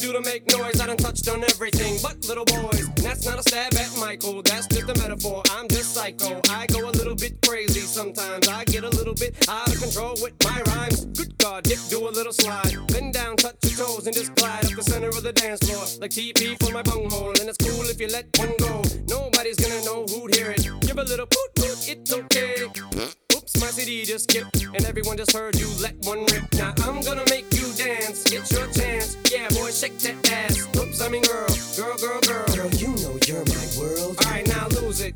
[0.00, 0.80] do to make noise?
[0.80, 2.88] I done touched on everything but little boys.
[2.88, 5.42] And that's not a stab at Michael, that's just a metaphor.
[5.50, 6.40] I'm just psycho.
[6.48, 8.48] I go a little bit crazy sometimes.
[8.48, 11.04] I get a little bit out of control with my rhymes.
[11.04, 12.74] Good God, Dick, do a little slide.
[12.88, 15.84] Bend down, touch your toes, and just glide up the center of the dance floor.
[16.00, 17.30] Like TP for my bunghole.
[17.38, 18.82] And it's cool if you let one go.
[19.06, 20.62] Nobody's gonna know who'd hear it.
[20.80, 23.19] Give a little poot poot, it's okay.
[23.58, 26.44] My CD just skipped, and everyone just heard you let one rip.
[26.54, 29.16] Now I'm gonna make you dance, get your chance.
[29.30, 30.68] Yeah, boy, shake that ass.
[30.76, 32.46] Oops, I mean girl, girl, girl, girl.
[32.54, 34.16] Girl, you know you're my world.
[34.24, 35.14] Alright, now lose it.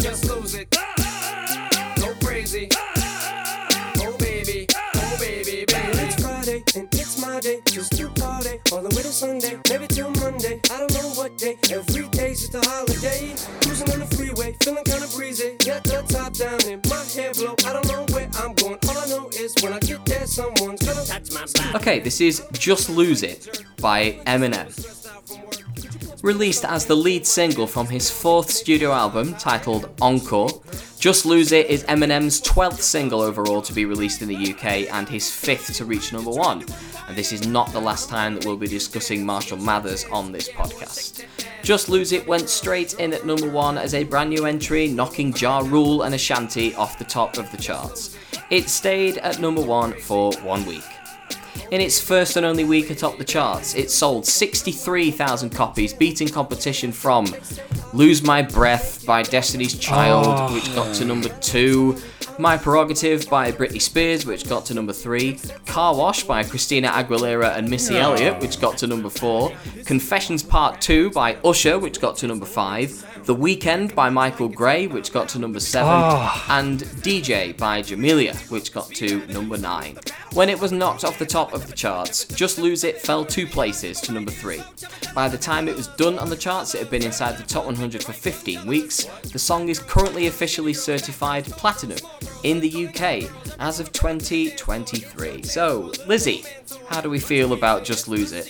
[0.00, 0.70] Just lose it.
[2.00, 2.68] Go crazy.
[2.72, 5.98] Oh baby, oh baby, baby.
[6.04, 7.60] It's Friday and it's my day.
[7.66, 10.60] Just to party all the way to Sunday, maybe till Monday.
[10.70, 11.56] I don't know what day.
[11.70, 13.34] Every day's just a holiday.
[13.62, 15.56] Cruising on the freeway, feeling kinda breezy.
[15.64, 15.93] Got the
[21.74, 24.70] Okay, this is Just Lose It by Eminem.
[26.22, 30.62] Released as the lead single from his fourth studio album titled Encore,
[31.00, 35.08] Just Lose It is Eminem's 12th single overall to be released in the UK and
[35.08, 36.64] his fifth to reach number one.
[37.08, 40.48] And this is not the last time that we'll be discussing Marshall Mathers on this
[40.48, 41.24] podcast.
[41.64, 45.34] Just Lose It went straight in at number one as a brand new entry, knocking
[45.36, 48.16] Ja Rule and Ashanti off the top of the charts.
[48.50, 50.84] It stayed at number one for one week.
[51.70, 56.92] In its first and only week atop the charts, it sold 63,000 copies, beating competition
[56.92, 57.26] from
[57.92, 60.54] Lose My Breath by Destiny's Child, Oh.
[60.54, 61.96] which got to number two,
[62.38, 67.56] My Prerogative by Britney Spears, which got to number three, Car Wash by Christina Aguilera
[67.56, 69.52] and Missy Elliott, which got to number four,
[69.84, 74.86] Confessions Part 2 by Usher, which got to number five, The Weekend by Michael Gray,
[74.88, 76.44] which got to number seven, Oh.
[76.48, 79.96] and DJ by Jamelia, which got to number 9.
[80.32, 83.46] When it was knocked off the top of the charts, Just Lose It fell two
[83.46, 84.60] places to number 3.
[85.14, 87.64] By the time it was done on the charts, it had been inside the top
[87.66, 89.04] 100 for 15 weeks.
[89.32, 91.98] The song is currently officially certified platinum
[92.44, 95.42] in the UK as of 2023.
[95.42, 96.44] So, Lizzie,
[96.88, 98.48] how do we feel about Just Lose It?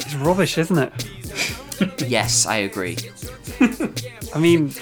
[0.00, 1.08] It's rubbish, isn't it?
[2.06, 2.96] Yes, I agree.
[4.34, 4.72] I mean,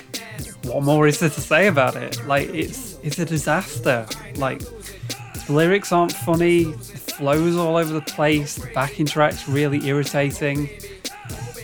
[0.62, 2.24] what more is there to say about it?
[2.26, 4.06] Like, it's it's a disaster.
[4.36, 6.74] Like, the lyrics aren't funny, the
[7.16, 10.68] flow's all over the place, the backing track's really irritating.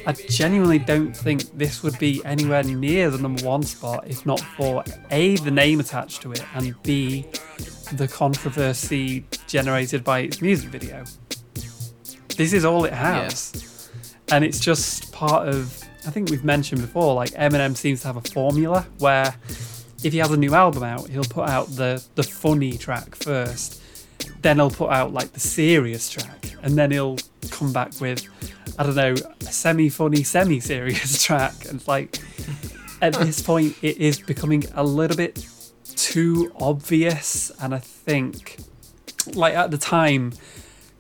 [0.09, 4.41] I genuinely don't think this would be anywhere near the number one spot if not
[4.41, 7.27] for A, the name attached to it, and B,
[7.93, 11.05] the controversy generated by its music video.
[12.39, 13.91] This is all it has.
[14.33, 18.17] And it's just part of, I think we've mentioned before, like Eminem seems to have
[18.17, 19.35] a formula where
[20.03, 23.83] if he has a new album out, he'll put out the, the funny track first,
[24.43, 27.19] then he'll put out like the serious track, and then he'll
[27.51, 28.27] come back with,
[28.79, 31.67] I don't know, a semi funny, semi serious track.
[31.69, 32.19] And like,
[33.01, 35.47] at this point, it is becoming a little bit
[35.97, 37.51] too obvious.
[37.61, 38.59] And I think,
[39.35, 40.33] like, at the time,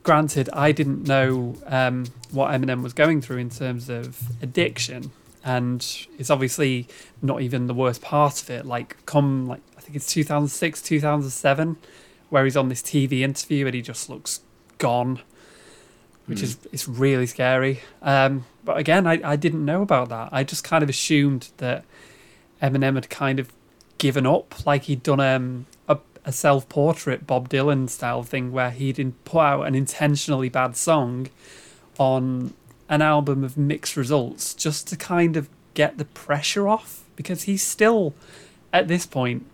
[0.02, 5.10] granted, I didn't know um, what Eminem was going through in terms of addiction,
[5.44, 5.86] and
[6.18, 6.88] it's obviously
[7.22, 8.66] not even the worst part of it.
[8.66, 11.76] Like, come like I think it's 2006, 2007,
[12.30, 14.40] where he's on this TV interview and he just looks
[14.78, 15.20] gone,
[16.26, 17.80] which is it's really scary.
[18.02, 20.28] Um, but again, I, I didn't know about that.
[20.32, 21.84] I just kind of assumed that
[22.62, 23.52] Eminem had kind of
[23.98, 28.70] given up, like he'd done um, a, a self portrait Bob Dylan style thing where
[28.70, 31.28] he didn't put out an intentionally bad song
[31.98, 32.54] on
[32.88, 37.62] an album of mixed results just to kind of get the pressure off because he's
[37.62, 38.14] still
[38.72, 39.44] at this point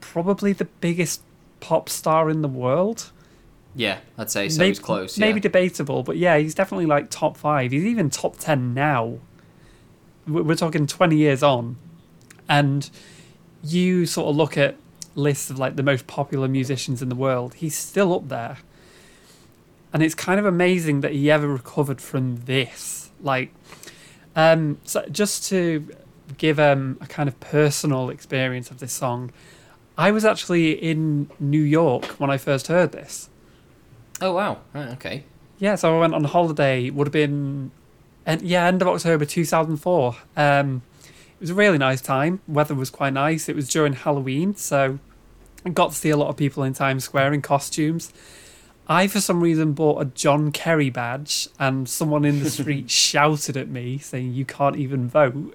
[0.00, 1.20] probably the biggest
[1.66, 3.10] pop star in the world.
[3.74, 4.60] Yeah, I'd say so.
[4.60, 5.18] maybe, He's close.
[5.18, 7.72] Maybe debatable, but yeah, he's definitely like top five.
[7.72, 9.18] He's even top ten now.
[10.28, 11.76] We're we're talking twenty years on,
[12.48, 12.88] and
[13.64, 14.76] you sort of look at
[15.16, 17.54] lists of like the most popular musicians in the world.
[17.54, 18.58] He's still up there,
[19.92, 23.10] and it's kind of amazing that he ever recovered from this.
[23.20, 23.52] Like,
[24.36, 25.88] um, so just to
[26.38, 29.32] give um, a kind of personal experience of this song,
[29.98, 33.28] I was actually in New York when I first heard this.
[34.20, 34.58] Oh wow.
[34.74, 35.24] Right, okay.
[35.58, 36.90] Yeah, so I went on holiday.
[36.90, 37.70] Would have been,
[38.26, 40.16] and yeah, end of October two thousand four.
[40.36, 42.40] Um, it was a really nice time.
[42.48, 43.48] Weather was quite nice.
[43.48, 44.98] It was during Halloween, so
[45.64, 48.12] I got to see a lot of people in Times Square in costumes.
[48.88, 53.56] I, for some reason, bought a John Kerry badge, and someone in the street shouted
[53.56, 55.54] at me saying, "You can't even vote,"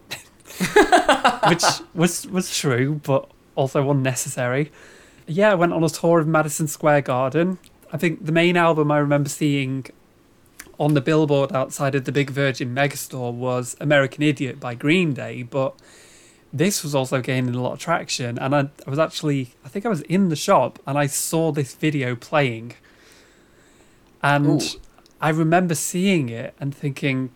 [1.47, 1.63] which
[1.93, 4.71] was was true, but also unnecessary.
[5.27, 7.57] Yeah, I went on a tour of Madison Square Garden.
[7.91, 9.85] I think the main album I remember seeing
[10.79, 15.43] on the billboard outside of the Big Virgin Megastore was American Idiot by Green Day,
[15.43, 15.75] but
[16.51, 18.37] this was also gaining a lot of traction.
[18.39, 21.51] And I, I was actually, I think I was in the shop and I saw
[21.51, 22.73] this video playing.
[24.23, 24.79] And Ooh.
[25.19, 27.31] I remember seeing it and thinking,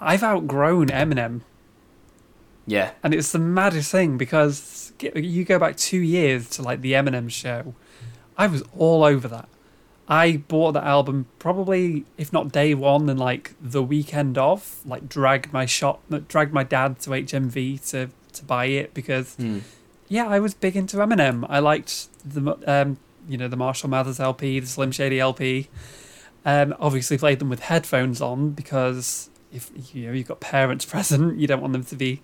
[0.00, 1.42] I've outgrown Eminem.
[2.66, 2.92] Yeah.
[3.02, 7.30] And it's the maddest thing because you go back two years to like the Eminem
[7.30, 7.74] show.
[8.36, 9.48] I was all over that.
[10.10, 14.80] I bought that album probably, if not day one, and like the weekend of.
[14.86, 19.58] Like dragged my shop, dragged my dad to HMV to to buy it because, Hmm.
[20.08, 21.44] yeah, I was big into Eminem.
[21.48, 22.96] I liked the um,
[23.28, 25.68] you know, the Marshall Mathers LP, the Slim Shady LP.
[26.46, 31.38] Um, obviously played them with headphones on because if you know you've got parents present,
[31.38, 32.22] you don't want them to be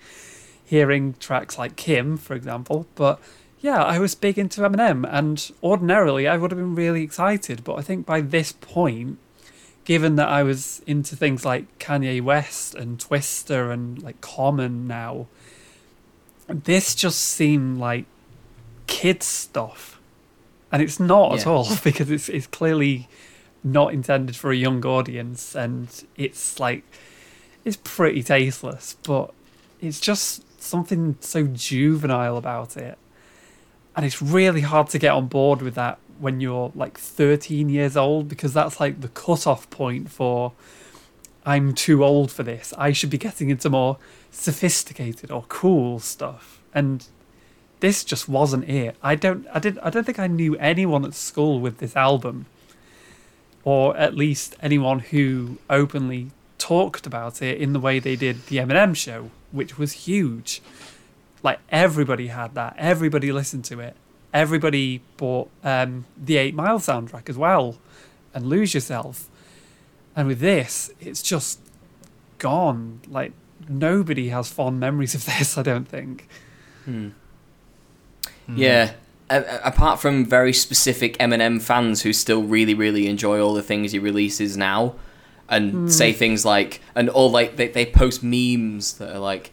[0.64, 2.86] hearing tracks like Kim, for example.
[2.94, 3.20] But
[3.60, 7.64] yeah, I was big into Eminem, and ordinarily I would have been really excited.
[7.64, 9.18] But I think by this point,
[9.84, 15.26] given that I was into things like Kanye West and Twista and like Common now,
[16.48, 18.06] this just seemed like
[18.86, 19.98] kids stuff,
[20.70, 23.08] and it's not at all because it's it's clearly
[23.62, 26.84] not intended for a young audience, and it's like
[27.64, 29.32] it's pretty tasteless, but
[29.80, 32.98] it's just something so juvenile about it.
[33.96, 37.96] And it's really hard to get on board with that when you're like 13 years
[37.96, 40.52] old because that's like the cutoff point for
[41.46, 42.72] I'm too old for this.
[42.78, 43.98] I should be getting into more
[44.30, 46.60] sophisticated or cool stuff.
[46.74, 47.06] And
[47.80, 48.96] this just wasn't it.
[49.02, 52.46] I don't I did I don't think I knew anyone at school with this album.
[53.62, 58.56] Or at least anyone who openly talked about it in the way they did the
[58.56, 60.60] Eminem show, which was huge.
[61.42, 62.74] Like everybody had that.
[62.78, 63.94] Everybody listened to it.
[64.32, 67.76] Everybody bought um, the Eight Mile soundtrack as well,
[68.34, 69.28] and Lose Yourself.
[70.16, 71.60] And with this, it's just
[72.38, 73.00] gone.
[73.08, 73.32] Like
[73.68, 75.56] nobody has fond memories of this.
[75.56, 76.26] I don't think.
[78.48, 78.92] Yeah.
[79.30, 83.62] A- a- apart from very specific Eminem fans who still really, really enjoy all the
[83.62, 84.94] things he releases now,
[85.48, 89.52] and say things like, and all like they they post memes that are like,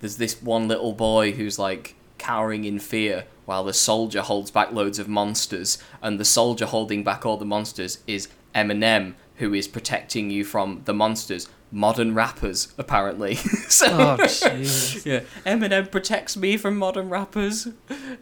[0.00, 4.70] there's this one little boy who's like cowering in fear while the soldier holds back
[4.72, 9.66] loads of monsters, and the soldier holding back all the monsters is Eminem, who is
[9.66, 11.48] protecting you from the monsters.
[11.72, 13.34] Modern rappers, apparently.
[13.68, 15.04] so, Oh jeez.
[15.06, 17.68] yeah, Eminem protects me from modern rappers.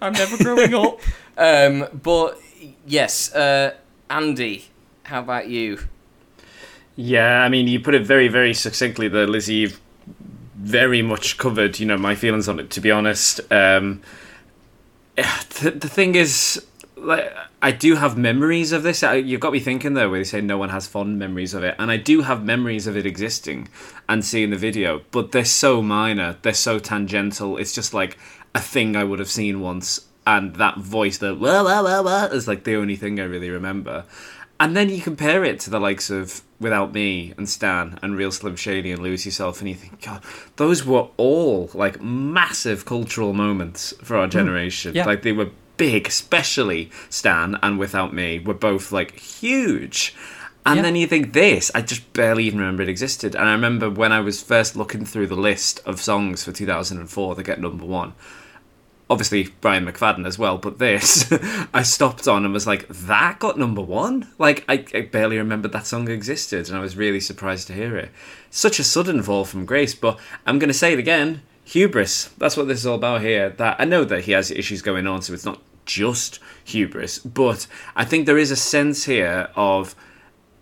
[0.03, 1.01] I'm never growing up.
[1.41, 2.37] Um, but
[2.85, 3.75] yes, uh,
[4.11, 4.71] Andy,
[5.05, 5.79] how about you?
[7.01, 9.55] Yeah, I mean, you put it very, very succinctly there, Lizzie.
[9.55, 9.81] You've
[10.57, 12.71] very much covered, you know, my feelings on it.
[12.71, 14.03] To be honest, um,
[15.15, 16.61] the, the thing is,
[16.97, 17.33] like,
[17.63, 19.03] I do have memories of this.
[19.03, 21.77] You've got me thinking though, where they say no one has fond memories of it,
[21.79, 23.69] and I do have memories of it existing
[24.09, 27.59] and seeing the video, but they're so minor, they're so tangential.
[27.59, 28.19] It's just like
[28.57, 32.25] a thing I would have seen once, and that voice, the wah, wah, wah, wah,
[32.25, 34.05] is like the only thing I really remember.
[34.59, 38.33] And then you compare it to the likes of Without Me and Stan and Real
[38.33, 40.23] Slim Shady and Lose Yourself, and you think, God,
[40.57, 44.31] those were all like massive cultural moments for our hmm.
[44.31, 44.95] generation.
[44.95, 45.05] yeah.
[45.07, 50.15] Like they were big, especially Stan and Without Me were both like huge.
[50.67, 50.83] And Yeah.
[50.83, 53.35] then you think this, I just barely even remember it existed.
[53.35, 57.35] And I remember when I was first looking through the list of songs for 2004
[57.37, 58.13] that get number one,
[59.11, 61.33] obviously Brian McFadden as well, but this
[61.75, 64.29] I stopped on and was like, that got number one?
[64.39, 67.97] Like, I, I barely remembered that song existed, and I was really surprised to hear
[67.97, 68.11] it.
[68.51, 72.31] Such a sudden fall from grace, but I'm going to say it again hubris.
[72.39, 73.51] That's what this is all about here.
[73.51, 77.67] That I know that he has issues going on, so it's not just hubris, but
[77.95, 79.95] I think there is a sense here of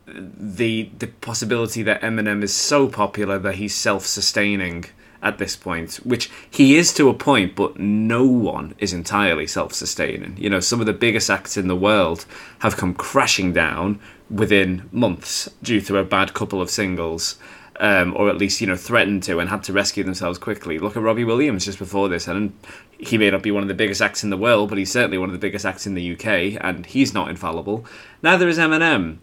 [0.07, 4.86] the the possibility that Eminem is so popular that he's self-sustaining
[5.26, 9.72] at this point, which he is to a point, but no one is entirely self
[9.74, 10.36] sustaining.
[10.38, 12.24] You know, some of the biggest acts in the world
[12.60, 13.98] have come crashing down
[14.30, 17.38] within months due to a bad couple of singles.
[17.78, 20.78] Um, or at least you know threatened to and had to rescue themselves quickly.
[20.78, 22.58] Look at Robbie Williams just before this, and
[22.96, 25.18] he may not be one of the biggest acts in the world, but he's certainly
[25.18, 27.84] one of the biggest acts in the UK, and he's not infallible.
[28.22, 29.18] Neither is Eminem,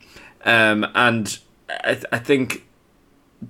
[0.46, 2.64] um, and I, I think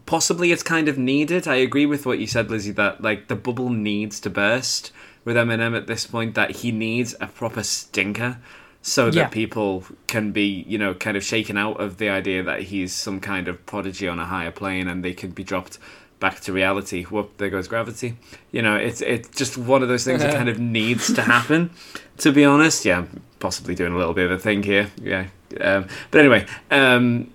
[0.05, 1.47] possibly it's kind of needed.
[1.47, 4.91] I agree with what you said, Lizzie, that like the bubble needs to burst
[5.25, 6.35] with Eminem at this point.
[6.35, 8.37] That he needs a proper stinker
[8.81, 12.63] so that people can be, you know, kind of shaken out of the idea that
[12.63, 15.79] he's some kind of prodigy on a higher plane and they can be dropped
[16.19, 17.03] back to reality.
[17.03, 18.17] Whoop, there goes gravity.
[18.51, 21.71] You know, it's it's just one of those things that kind of needs to happen.
[22.19, 23.05] To be honest, yeah,
[23.39, 24.89] possibly doing a little bit of a thing here.
[25.01, 25.27] Yeah,
[25.59, 27.31] um, but anyway, um,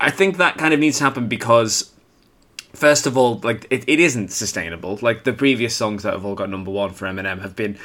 [0.00, 1.91] I think that kind of needs to happen because
[2.72, 4.98] first of all, like it, it isn't sustainable.
[5.02, 7.78] Like the previous songs that have all got number one for Eminem have been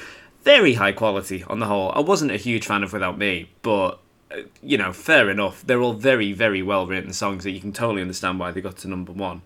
[0.43, 1.91] very high quality on the whole.
[1.93, 3.99] I wasn't a huge fan of Without Me, but
[4.31, 5.65] uh, you know, fair enough.
[5.65, 8.77] They're all very, very well written songs that you can totally understand why they got
[8.77, 9.41] to number one.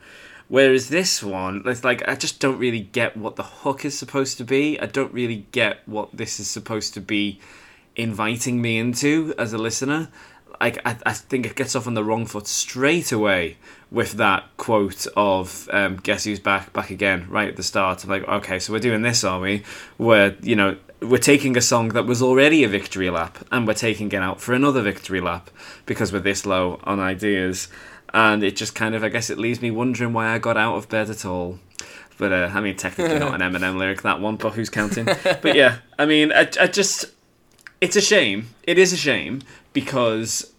[0.47, 4.37] Whereas this one, it's like I just don't really get what the hook is supposed
[4.37, 4.79] to be.
[4.79, 7.39] I don't really get what this is supposed to be
[7.95, 10.09] inviting me into as a listener.
[10.59, 13.57] Like I, I think it gets off on the wrong foot straight away
[13.91, 18.03] with that quote of um, "Guess who's back, back again" right at the start.
[18.03, 19.63] I'm like, okay, so we're doing this, are we?
[19.97, 23.73] Where you know we're taking a song that was already a victory lap and we're
[23.73, 25.49] taking it out for another victory lap
[25.87, 27.67] because we're this low on ideas,
[28.13, 30.75] and it just kind of I guess it leaves me wondering why I got out
[30.75, 31.59] of bed at all.
[32.17, 35.05] But uh, I mean, technically not an Eminem lyric that one, but who's counting?
[35.05, 37.05] But yeah, I mean, I, I just
[37.81, 38.49] it's a shame.
[38.63, 39.41] It is a shame
[39.73, 40.50] because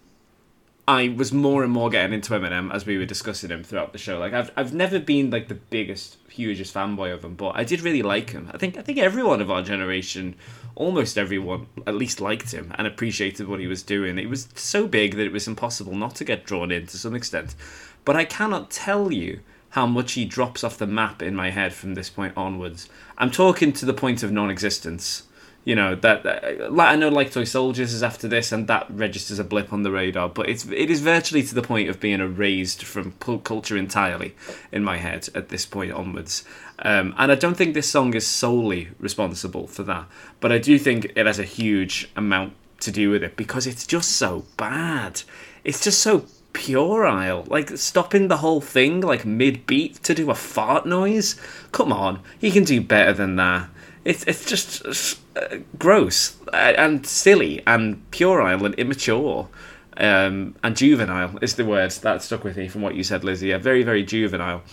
[0.85, 3.97] I was more and more getting into Eminem as we were discussing him throughout the
[3.97, 4.19] show.
[4.19, 7.81] Like I've I've never been like the biggest, hugest fanboy of him, but I did
[7.81, 8.49] really like him.
[8.53, 10.35] I think I think everyone of our generation,
[10.75, 14.19] almost everyone, at least liked him and appreciated what he was doing.
[14.19, 17.15] It was so big that it was impossible not to get drawn in to some
[17.15, 17.55] extent.
[18.03, 21.73] But I cannot tell you how much he drops off the map in my head
[21.73, 22.89] from this point onwards.
[23.17, 25.23] I'm talking to the point of non-existence
[25.65, 29.39] you know that, that I know like Toy Soldiers is after this and that registers
[29.39, 32.19] a blip on the radar but it's it is virtually to the point of being
[32.19, 34.35] erased from pulp culture entirely
[34.71, 36.43] in my head at this point onwards.
[36.79, 40.07] Um, and I don't think this song is solely responsible for that
[40.39, 43.87] but I do think it has a huge amount to do with it because it's
[43.87, 45.21] just so bad.
[45.63, 50.35] It's just so puerile like stopping the whole thing like mid beat to do a
[50.35, 51.39] fart noise.
[51.71, 53.69] Come on he can do better than that
[54.05, 59.49] it's it's just uh, gross and silly and puerile and immature
[59.97, 63.47] um, and juvenile is the word that stuck with me from what you said, Lizzie.
[63.47, 64.63] Yeah, very very juvenile.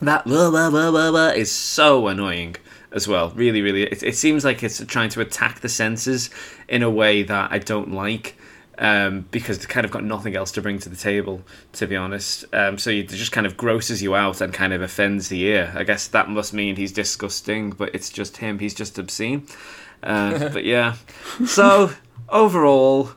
[0.00, 2.56] That blah, blah, blah, blah, blah, is so annoying
[2.90, 3.30] as well.
[3.30, 6.28] Really, really, it, it seems like it's trying to attack the senses
[6.68, 8.36] in a way that I don't like.
[8.82, 11.42] Um, because they kind of got nothing else to bring to the table,
[11.74, 12.44] to be honest.
[12.52, 15.72] Um, so it just kind of grosses you out and kind of offends the ear.
[15.76, 18.58] I guess that must mean he's disgusting, but it's just him.
[18.58, 19.46] He's just obscene.
[20.02, 20.96] Uh, but yeah.
[21.46, 21.92] So
[22.28, 23.10] overall,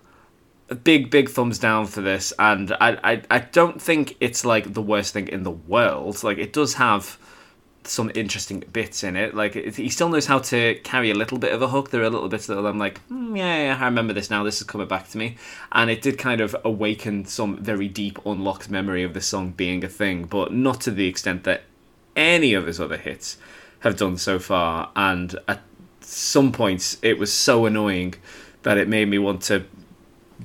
[0.70, 2.32] a big, big thumbs down for this.
[2.38, 6.24] And I, I, I don't think it's like the worst thing in the world.
[6.24, 7.18] Like it does have
[7.88, 9.36] some interesting bits in it.
[9.36, 11.90] Like he still knows how to carry a little bit of a hook.
[11.90, 14.44] There are little bits that I'm like, "Hmm, yeah, yeah, I remember this now.
[14.44, 15.38] This is coming back to me,
[15.72, 19.84] and it did kind of awaken some very deep, unlocked memory of the song being
[19.84, 21.64] a thing, but not to the extent that
[22.16, 23.38] any of his other hits
[23.80, 24.92] have done so far.
[24.96, 25.62] And at
[26.02, 28.16] some points, it was so annoying
[28.64, 29.66] that it made me want to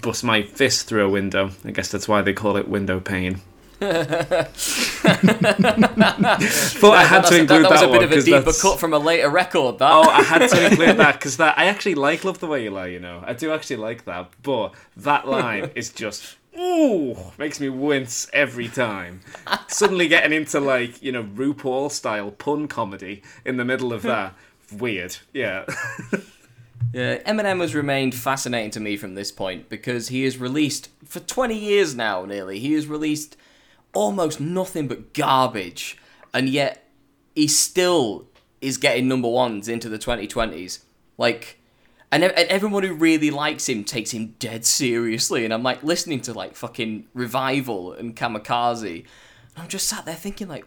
[0.01, 1.51] bust my fist through a window.
[1.64, 3.41] I guess that's why they call it window pane.
[3.80, 4.50] But
[6.84, 8.92] I had to include that, that was a bit of a deeper that's- cut from
[8.92, 9.78] a later record.
[9.78, 9.90] That.
[9.92, 12.70] Oh, I had to include that because that I actually like "Love the Way You
[12.70, 17.60] Lie." You know, I do actually like that, but that line is just ooh makes
[17.60, 19.20] me wince every time.
[19.68, 24.34] Suddenly getting into like you know RuPaul style pun comedy in the middle of that,
[24.72, 25.16] weird.
[25.32, 25.64] Yeah,
[26.92, 31.20] Yeah, Eminem has remained fascinating to me from this point because he has released for
[31.20, 32.58] 20 years now, nearly.
[32.58, 33.36] He has released
[33.93, 35.97] almost nothing but garbage,
[36.32, 36.88] and yet
[37.34, 38.26] he still
[38.61, 40.80] is getting number ones into the 2020s.
[41.16, 41.59] Like,
[42.12, 45.45] and, and everyone who really likes him takes him dead seriously.
[45.45, 49.05] And I'm like listening to like fucking Revival and Kamikaze,
[49.55, 50.66] and I'm just sat there thinking like,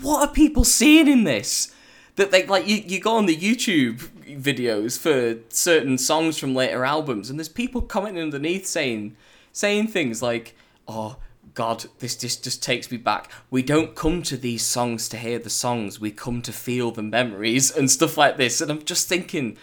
[0.00, 1.74] what are people seeing in this?
[2.16, 6.84] That they like you, you go on the YouTube videos for certain songs from later
[6.84, 9.16] albums, and there's people commenting underneath saying
[9.52, 10.54] saying things like,
[10.86, 11.16] "Oh,
[11.54, 13.30] God, this just just takes me back.
[13.50, 16.00] We don't come to these songs to hear the songs.
[16.00, 18.60] We come to feel the memories and stuff like this.
[18.60, 19.56] And I'm just thinking,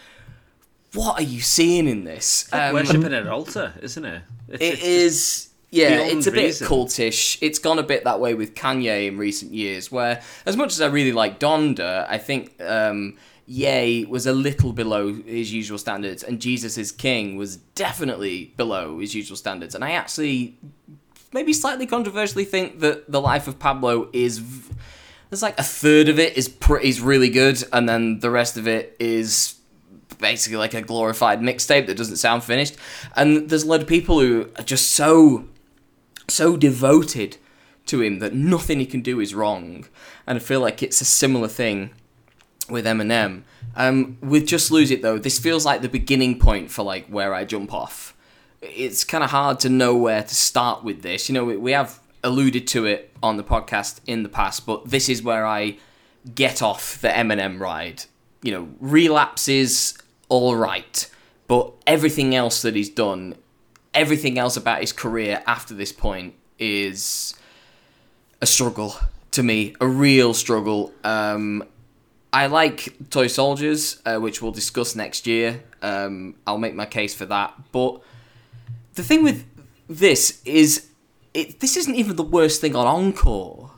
[0.94, 2.48] what are you seeing in this?
[2.54, 4.22] Um, Worshipping at an altar, isn't it?
[4.48, 5.46] It's, it it's is.
[5.72, 6.68] Yeah, it's a bit reason.
[6.68, 7.38] cultish.
[7.42, 10.82] It's gone a bit that way with Kanye in recent years, where as much as
[10.82, 16.24] I really like Donda, I think um, Ye was a little below his usual standards,
[16.24, 19.76] and Jesus is King was definitely below his usual standards.
[19.76, 20.58] And I actually,
[21.34, 24.39] maybe slightly controversially, think that the life of Pablo is.
[24.39, 24.73] v-
[25.30, 28.57] There's like a third of it is pr- is really good, and then the rest
[28.57, 29.55] of it is
[30.19, 32.75] basically like a glorified mixtape that doesn't sound finished.
[33.15, 35.45] And there's a lot of people who are just so
[36.27, 37.38] so devoted
[37.88, 39.86] to him that nothing he can do is wrong.
[40.27, 41.89] And I feel like it's a similar thing
[42.69, 43.43] with Eminem.
[43.75, 47.34] Um, with Just Lose It though, this feels like the beginning point for like where
[47.34, 48.15] I jump off.
[48.62, 51.30] It's kind of hard to know where to start with this.
[51.30, 54.89] You know, we, we have alluded to it on the podcast in the past, but
[54.89, 55.78] this is where I
[56.36, 58.03] get off the Eminem ride.
[58.41, 59.97] You know, relapses
[60.28, 61.10] all right,
[61.47, 63.36] but everything else that he's done,
[63.93, 67.34] everything else about his career after this point is
[68.41, 68.95] a struggle
[69.32, 70.93] to me, a real struggle.
[71.03, 71.64] Um,
[72.32, 75.64] I like Toy Soldiers, uh, which we'll discuss next year.
[75.82, 77.53] Um, I'll make my case for that.
[77.72, 78.01] But
[79.00, 79.45] the thing with
[79.88, 80.89] this is,
[81.34, 83.72] it this isn't even the worst thing on Encore.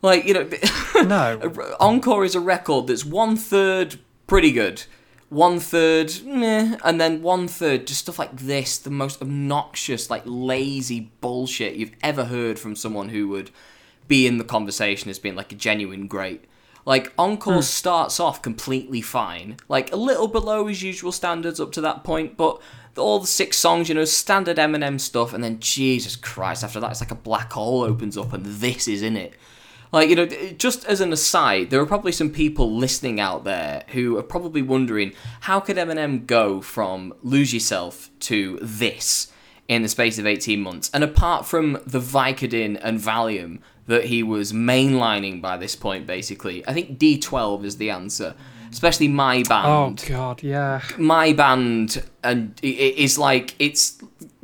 [0.00, 0.48] Like you know,
[1.04, 1.76] No.
[1.80, 3.98] Encore is a record that's one third
[4.28, 4.84] pretty good,
[5.28, 10.22] one third meh, and then one third just stuff like this, the most obnoxious, like
[10.24, 13.50] lazy bullshit you've ever heard from someone who would
[14.06, 16.44] be in the conversation as being like a genuine great.
[16.86, 17.60] Like Encore hmm.
[17.60, 22.36] starts off completely fine, like a little below his usual standards up to that point,
[22.36, 22.60] but
[22.96, 26.90] all the six songs, you know, standard Eminem stuff, and then Jesus Christ, after that
[26.90, 29.34] it's like a black hole opens up and this is in it.
[29.92, 33.82] Like, you know, just as an aside, there are probably some people listening out there
[33.88, 39.32] who are probably wondering how could Eminem go from Lose Yourself to this
[39.66, 40.90] in the space of 18 months?
[40.94, 46.66] And apart from the Vicodin and Valium that he was mainlining by this point, basically,
[46.68, 48.36] I think D12 is the answer.
[48.70, 49.66] Especially my band.
[49.66, 50.80] Oh god, yeah.
[50.96, 53.98] my band and it is like it's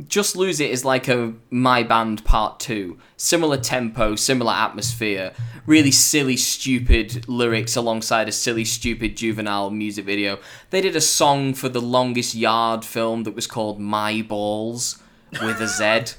[0.09, 5.33] just lose it is like a my band part two similar tempo similar atmosphere
[5.65, 10.39] really silly stupid lyrics alongside a silly stupid juvenile music video
[10.71, 15.03] they did a song for the longest yard film that was called my balls
[15.43, 16.15] with a z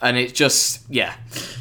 [0.00, 1.14] and it just yeah.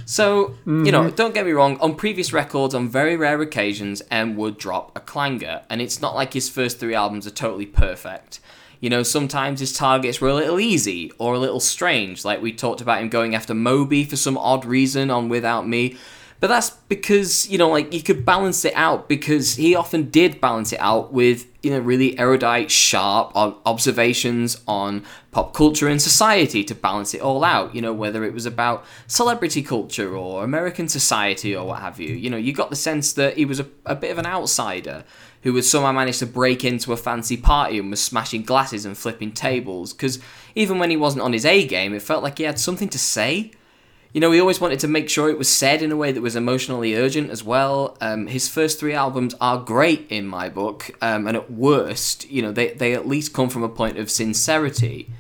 [0.05, 1.15] So you know mm-hmm.
[1.15, 4.99] don't get me wrong on previous records on very rare occasions m would drop a
[4.99, 5.61] clanger.
[5.69, 8.39] And it's not like his first three albums are totally perfect.
[8.79, 12.23] You know sometimes his targets were a little easy or a little strange.
[12.23, 15.97] Like we talked about him going after moby for some odd reason on without me
[16.39, 20.39] but that's because you know like you could balance it out because he often did
[20.39, 26.63] balance it out with you know really erudite sharp observations on pop culture and society
[26.63, 27.75] to balance it all out.
[27.75, 32.15] You know whether it was about celebrity culture or american society or what have you.
[32.15, 35.03] You know you got the sense that he was a, a bit of an outsider
[35.43, 38.97] who had somehow managed to break into a fancy party and was smashing glasses and
[38.97, 39.93] flipping tables.
[39.93, 40.19] Because
[40.53, 42.99] even when he wasn't on his a game it felt like he had something to
[42.99, 43.51] say
[44.13, 46.21] you know, he always wanted to make sure it was said in a way that
[46.21, 47.95] was emotionally urgent as well.
[48.01, 52.41] Um, his first three albums are great in my book, um, and at worst, you
[52.41, 55.11] know, they, they at least come from a point of sincerity.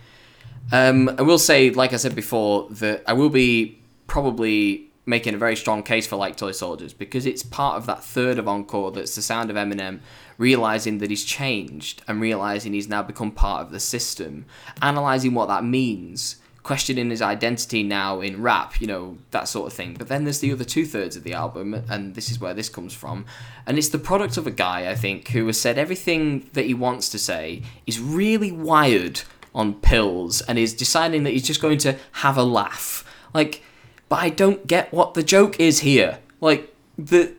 [0.71, 5.37] Um, I will say, like I said before, that I will be probably making a
[5.37, 8.91] very strong case for Like Toy Soldiers because it's part of that third of Encore
[8.91, 10.01] that's the sound of Eminem
[10.37, 14.45] realizing that he's changed and realizing he's now become part of the system,
[14.81, 16.37] analyzing what that means,
[16.69, 19.95] questioning his identity now in rap, you know, that sort of thing.
[19.97, 22.69] But then there's the other two thirds of the album, and this is where this
[22.69, 23.25] comes from.
[23.65, 26.75] And it's the product of a guy, I think, who has said everything that he
[26.75, 29.21] wants to say, is really wired
[29.55, 33.03] on pills, and is deciding that he's just going to have a laugh.
[33.33, 33.63] Like,
[34.07, 36.19] but I don't get what the joke is here.
[36.39, 37.33] Like, the.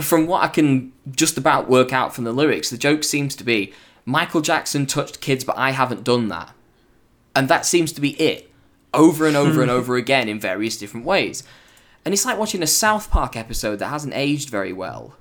[0.00, 3.44] From what I can just about work out from the lyrics, the joke seems to
[3.44, 3.74] be
[4.06, 6.54] Michael Jackson touched kids, but I haven't done that
[7.38, 8.50] and that seems to be it
[8.92, 11.44] over and over and over again in various different ways.
[12.04, 15.14] And it's like watching a south park episode that hasn't aged very well.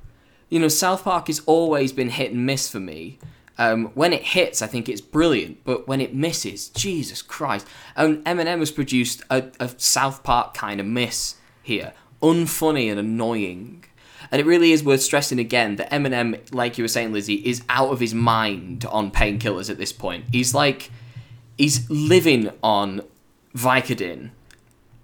[0.50, 3.20] You know south park has always been hit and miss for me.
[3.60, 7.68] Um, when it hits i think it's brilliant but when it misses jesus christ.
[7.96, 11.94] And eminem has produced a, a south park kind of miss here.
[12.24, 13.86] Unfunny and annoying.
[14.32, 17.62] And it really is worth stressing again that eminem like you were saying lizzie is
[17.70, 20.26] out of his mind on painkillers at this point.
[20.32, 20.90] He's like
[21.58, 23.02] he's living on
[23.56, 24.32] Vicodin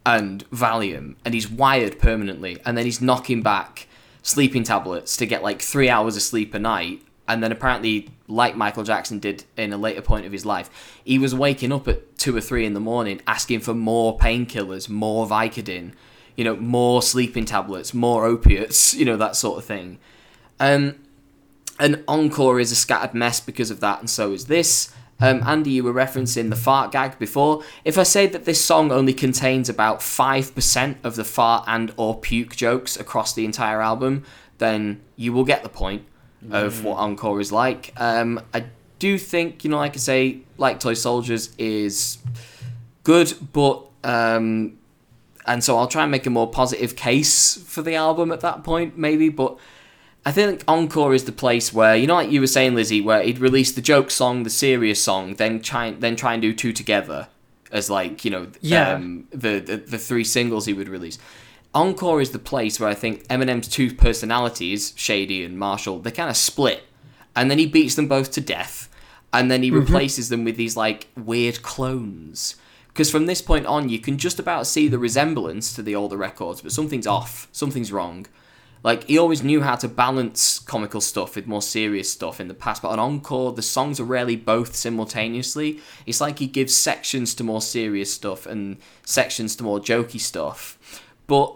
[0.05, 3.87] and Valium, and he's wired permanently, and then he's knocking back
[4.21, 7.01] sleeping tablets to get like three hours of sleep a night.
[7.25, 11.17] And then apparently, like Michael Jackson did in a later point of his life, he
[11.17, 15.25] was waking up at two or three in the morning asking for more painkillers, more
[15.25, 15.93] Vicodin,
[16.35, 19.99] you know, more sleeping tablets, more opiates, you know, that sort of thing.
[20.59, 20.95] Um,
[21.79, 24.93] and Encore is a scattered mess because of that, and so is this.
[25.19, 27.63] Um, Andy, you were referencing the fart gag before.
[27.85, 32.19] If I say that this song only contains about 5% of the fart and or
[32.19, 34.23] puke jokes across the entire album,
[34.57, 36.05] then you will get the point
[36.51, 37.93] of what Encore is like.
[37.95, 38.65] Um, I
[38.99, 42.17] do think, you know, like I say, like Toy Soldiers is
[43.03, 44.77] good, but um,
[45.45, 48.63] and so I'll try and make a more positive case for the album at that
[48.63, 49.29] point, maybe.
[49.29, 49.57] But
[50.25, 53.21] I think Encore is the place where you know, like you were saying, Lizzie, where
[53.23, 56.71] he'd release the joke song, the serious song, then try then try and do two
[56.73, 57.27] together
[57.71, 58.93] as like you know, Yeah.
[58.93, 61.17] um, the, the the three singles he would release.
[61.73, 66.29] Encore is the place where I think Eminem's two personalities, Shady and Marshall, they kind
[66.29, 66.83] of split,
[67.35, 68.89] and then he beats them both to death,
[69.33, 72.55] and then he replaces them with these like weird clones.
[72.89, 76.15] Because from this point on, you can just about see the resemblance to the older
[76.15, 78.27] records, but something's off, something's wrong.
[78.83, 82.53] Like he always knew how to balance comical stuff with more serious stuff in the
[82.53, 85.79] past, but on Encore, the songs are rarely both simultaneously.
[86.05, 90.77] It's like he gives sections to more serious stuff and sections to more jokey stuff.
[91.27, 91.55] But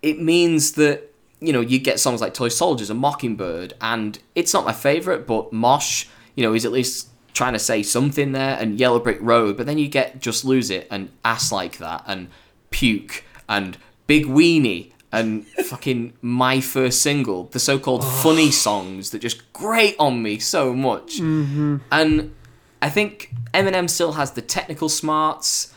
[0.00, 4.54] it means that you know you get songs like Toy Soldiers and Mockingbird, and it's
[4.54, 8.56] not my favorite, but Mosh, you know, is at least trying to say something there,
[8.58, 9.58] and Yellow Brick Road.
[9.58, 12.28] But then you get Just Lose It and Ass Like That and
[12.70, 19.52] Puke and Big Weenie and fucking my first single, the so-called funny songs that just
[19.52, 21.18] grate on me so much.
[21.90, 22.34] And
[22.82, 25.72] I think Eminem still has the technical smarts,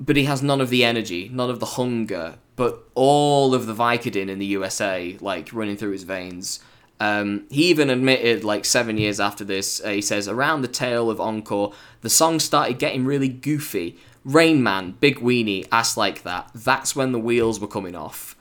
[0.00, 3.74] but he has none of the energy, none of the hunger, but all of the
[3.74, 6.60] Vicodin in the USA, like running through his veins.
[7.00, 11.10] Um, he even admitted, like seven years after this, uh, he says, around the tail
[11.10, 13.98] of Encore, the song started getting really goofy.
[14.24, 16.50] Rain Man, Big Weenie, Ass Like That.
[16.54, 18.36] That's when the wheels were coming off.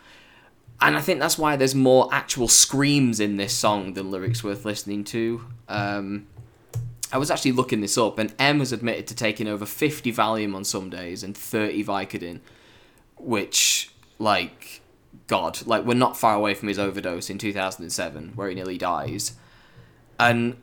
[0.80, 4.64] And I think that's why there's more actual screams in this song than lyrics worth
[4.64, 5.44] listening to.
[5.68, 6.28] Um,
[7.12, 10.56] I was actually looking this up, and M has admitted to taking over 50 Valium
[10.56, 12.42] on some days and 30 Vicodin,
[13.18, 14.82] which, like,
[15.26, 19.34] God, like, we're not far away from his overdose in 2007, where he nearly dies.
[20.20, 20.58] And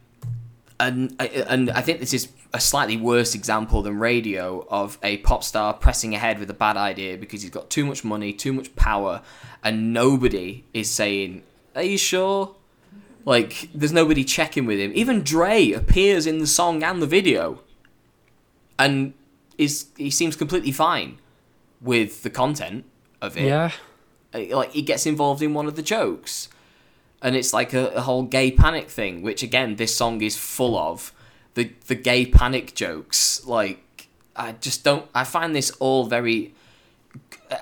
[0.81, 5.43] and and I think this is a slightly worse example than radio of a pop
[5.43, 8.75] star pressing ahead with a bad idea because he's got too much money, too much
[8.77, 9.23] power,
[9.65, 11.43] and nobody is saying,
[11.75, 12.55] "Are you sure?"
[13.25, 14.93] Like, there's nobody checking with him.
[14.95, 17.63] Even Dre appears in the song and the video,
[18.79, 19.15] and
[19.57, 21.19] is he seems completely fine
[21.81, 22.85] with the content
[23.23, 23.47] of it.
[23.47, 23.71] Yeah.
[24.35, 26.49] Uh, Like, he gets involved in one of the jokes,
[27.23, 30.77] and it's like a, a whole gay panic thing, which again, this song is full
[30.77, 31.13] of
[31.55, 33.47] the the gay panic jokes.
[33.47, 35.07] Like, I just don't.
[35.15, 36.53] I find this all very.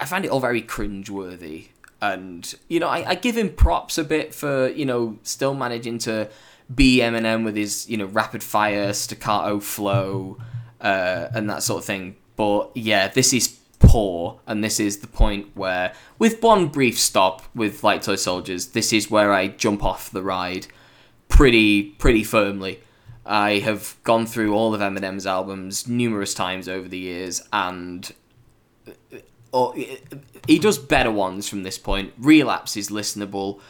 [0.00, 1.68] I find it all very cringeworthy.
[2.02, 5.98] And, you know, I, I give him props a bit for, you know, still managing
[5.98, 6.28] to
[6.74, 10.36] be Eminem with his, you know, rapid fire staccato flow
[10.80, 12.16] uh, and that sort of thing.
[12.34, 14.40] But yeah, this is poor.
[14.48, 18.92] And this is the point where, with one brief stop with Light Toy Soldiers, this
[18.92, 20.66] is where I jump off the ride
[21.28, 22.80] pretty, pretty firmly.
[23.24, 28.12] I have gone through all of Eminem's albums numerous times over the years, and
[29.52, 29.74] or
[30.46, 32.12] he does better ones from this point.
[32.18, 33.60] Relapse is listenable,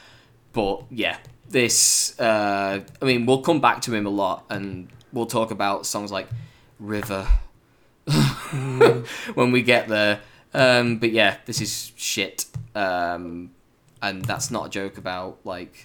[0.52, 1.18] but yeah,
[1.48, 2.18] this.
[2.18, 6.10] Uh, I mean, we'll come back to him a lot, and we'll talk about songs
[6.10, 6.28] like
[6.78, 7.26] River
[9.34, 10.20] when we get there.
[10.54, 13.50] Um, but yeah, this is shit, um,
[14.00, 15.84] and that's not a joke about like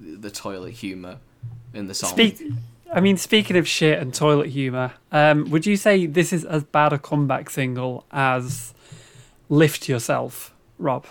[0.00, 1.18] the toilet humor
[1.72, 2.10] in the song.
[2.10, 2.40] Speak.
[2.92, 6.62] I mean, speaking of shit and toilet humor, um, would you say this is as
[6.62, 8.73] bad a comeback single as
[9.48, 11.06] "Lift Yourself," Rob?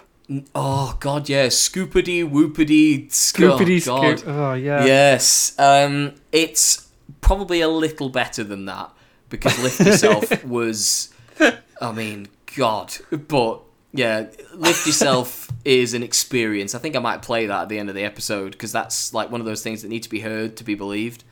[0.56, 4.20] Oh god, yeah, scoopity whoopity Scoopity oh, God.
[4.20, 4.30] scoop.
[4.30, 4.86] Oh yeah.
[4.86, 6.90] Yes, um, it's
[7.22, 8.92] probably a little better than that
[9.30, 11.14] because Lift Yourself was,
[11.82, 12.96] I mean, God,
[13.28, 13.62] but
[13.94, 16.74] yeah, Lift Yourself is an experience.
[16.74, 19.30] I think I might play that at the end of the episode because that's like
[19.30, 21.24] one of those things that need to be heard to be believed.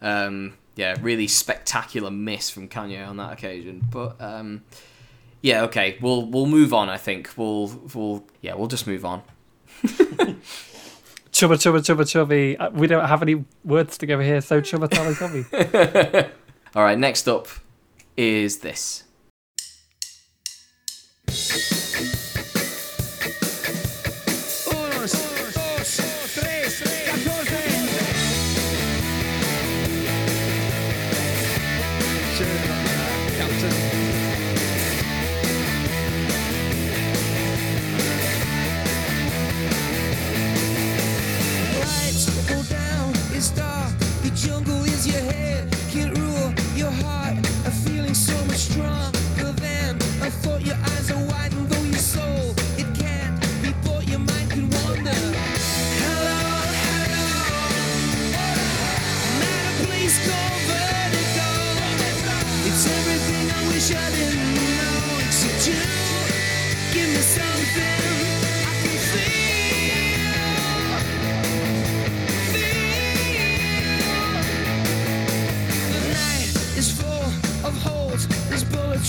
[0.00, 4.62] Um, yeah, really spectacular miss from Kanye on that occasion, but um,
[5.42, 6.88] yeah, okay, we'll we'll move on.
[6.88, 9.22] I think we'll we'll yeah we'll just move on.
[11.32, 12.56] Chubba chubba chubba chubby.
[12.58, 15.44] Uh, We don't have any words together here, so chubba tally chubby.
[16.74, 17.46] All right, next up
[18.16, 19.04] is this.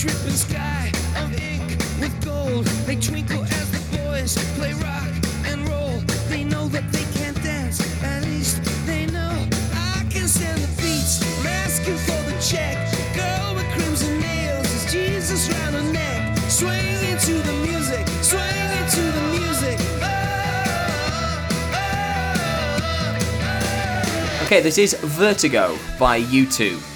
[0.02, 2.64] Dripping sky of ink with gold.
[2.86, 5.12] They twinkle as the boys play rock
[5.46, 6.00] and roll.
[6.28, 7.78] They know that they can't dance.
[8.02, 11.22] At least they know I can stand the beats.
[11.38, 12.74] I'm asking for the check.
[13.14, 16.36] Girl with crimson nails is Jesus round her neck.
[16.50, 18.04] Swing into the music.
[18.22, 19.78] Swing into the music.
[20.02, 20.08] Oh,
[21.76, 21.90] oh,
[24.40, 24.46] oh.
[24.46, 26.91] Okay, this is Vertigo by U2.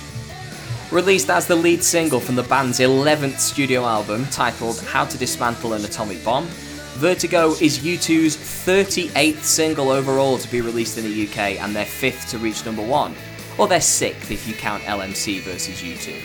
[0.93, 5.73] Released as the lead single from the band's 11th studio album titled How to Dismantle
[5.73, 6.47] an Atomic Bomb,
[6.95, 12.29] Vertigo is U2's 38th single overall to be released in the UK and their fifth
[12.31, 13.17] to reach number one,
[13.59, 16.23] or their sixth if you count LMC versus U2.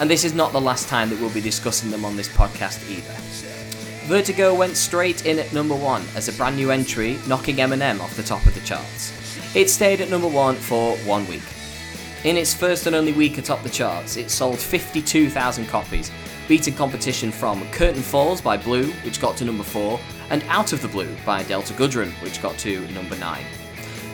[0.00, 2.82] And this is not the last time that we'll be discussing them on this podcast
[2.90, 3.14] either.
[4.08, 8.16] Vertigo went straight in at number one as a brand new entry, knocking Eminem off
[8.16, 9.12] the top of the charts.
[9.54, 11.42] It stayed at number one for one week.
[12.24, 16.12] In its first and only week atop the charts, it sold 52,000 copies,
[16.46, 19.98] beating competition from Curtain Falls by Blue, which got to number 4,
[20.30, 23.42] and Out of the Blue by Delta Goodrem, which got to number 9.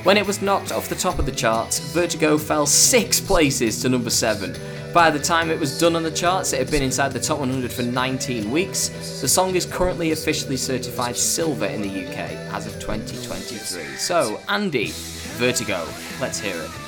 [0.04, 3.90] When it was knocked off the top of the charts, Vertigo fell six places to
[3.90, 4.56] number 7.
[4.94, 7.40] By the time it was done on the charts, it had been inside the top
[7.40, 8.88] 100 for 19 weeks.
[9.20, 13.96] The song is currently officially certified silver in the UK as of 2023.
[13.96, 14.92] So, Andy,
[15.36, 15.86] Vertigo,
[16.22, 16.87] let's hear it.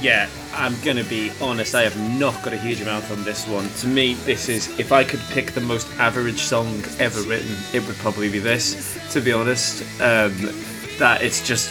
[0.00, 1.74] Yeah, I'm gonna be honest.
[1.74, 3.68] I have not got a huge amount on this one.
[3.80, 7.86] To me, this is if I could pick the most average song ever written, it
[7.86, 8.98] would probably be this.
[9.12, 10.34] To be honest, um,
[10.98, 11.70] that it's just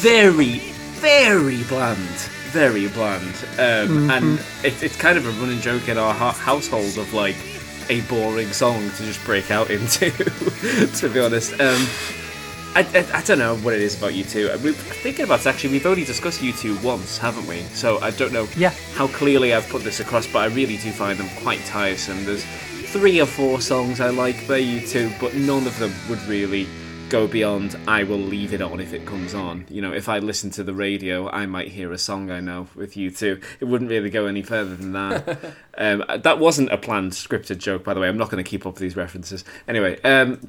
[0.00, 0.58] very,
[1.00, 1.98] very bland,
[2.52, 6.96] very bland, um, and it, it's kind of a running joke in our ha- household
[6.96, 7.36] of like
[7.88, 10.10] a boring song to just break out into.
[10.12, 11.52] to be honest.
[11.60, 11.86] Um,
[12.74, 14.62] I, I, I don't know what it is about U2.
[14.62, 15.72] We're thinking about it, actually.
[15.72, 17.62] We've only discussed U2 once, haven't we?
[17.74, 18.70] So I don't know Yeah.
[18.94, 22.24] how clearly I've put this across, but I really do find them quite tiresome.
[22.24, 22.44] There's
[22.92, 26.68] three or four songs I like by U2, but none of them would really
[27.08, 29.66] go beyond I will leave it on if it comes on.
[29.68, 32.68] You know, if I listen to the radio, I might hear a song I know
[32.76, 33.42] with U2.
[33.58, 35.40] It wouldn't really go any further than that.
[35.76, 38.06] um, that wasn't a planned scripted joke, by the way.
[38.08, 39.44] I'm not going to keep up these references.
[39.66, 40.48] Anyway, um,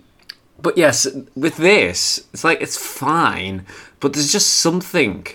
[0.62, 3.66] but yes, with this, it's like it's fine,
[4.00, 5.28] but there's just something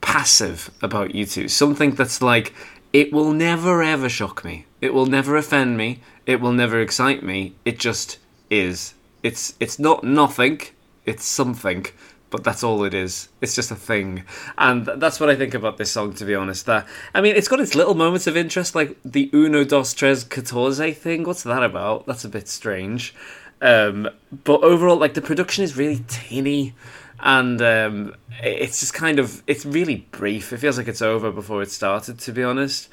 [0.00, 1.50] passive about U2.
[1.50, 2.54] Something that's like
[2.92, 4.66] it will never ever shock me.
[4.80, 6.00] It will never offend me.
[6.26, 7.54] It will never excite me.
[7.64, 8.18] It just
[8.50, 8.94] is.
[9.22, 10.60] It's it's not nothing.
[11.04, 11.86] It's something.
[12.28, 13.28] But that's all it is.
[13.40, 14.24] It's just a thing,
[14.58, 16.12] and that's what I think about this song.
[16.14, 19.30] To be honest, that I mean, it's got its little moments of interest, like the
[19.32, 21.22] Uno dos tres catorce thing.
[21.22, 22.04] What's that about?
[22.06, 23.14] That's a bit strange.
[23.60, 24.08] Um,
[24.44, 26.74] but overall, like the production is really tinny,
[27.20, 30.52] and um, it's just kind of it's really brief.
[30.52, 32.18] It feels like it's over before it started.
[32.20, 32.88] To be honest,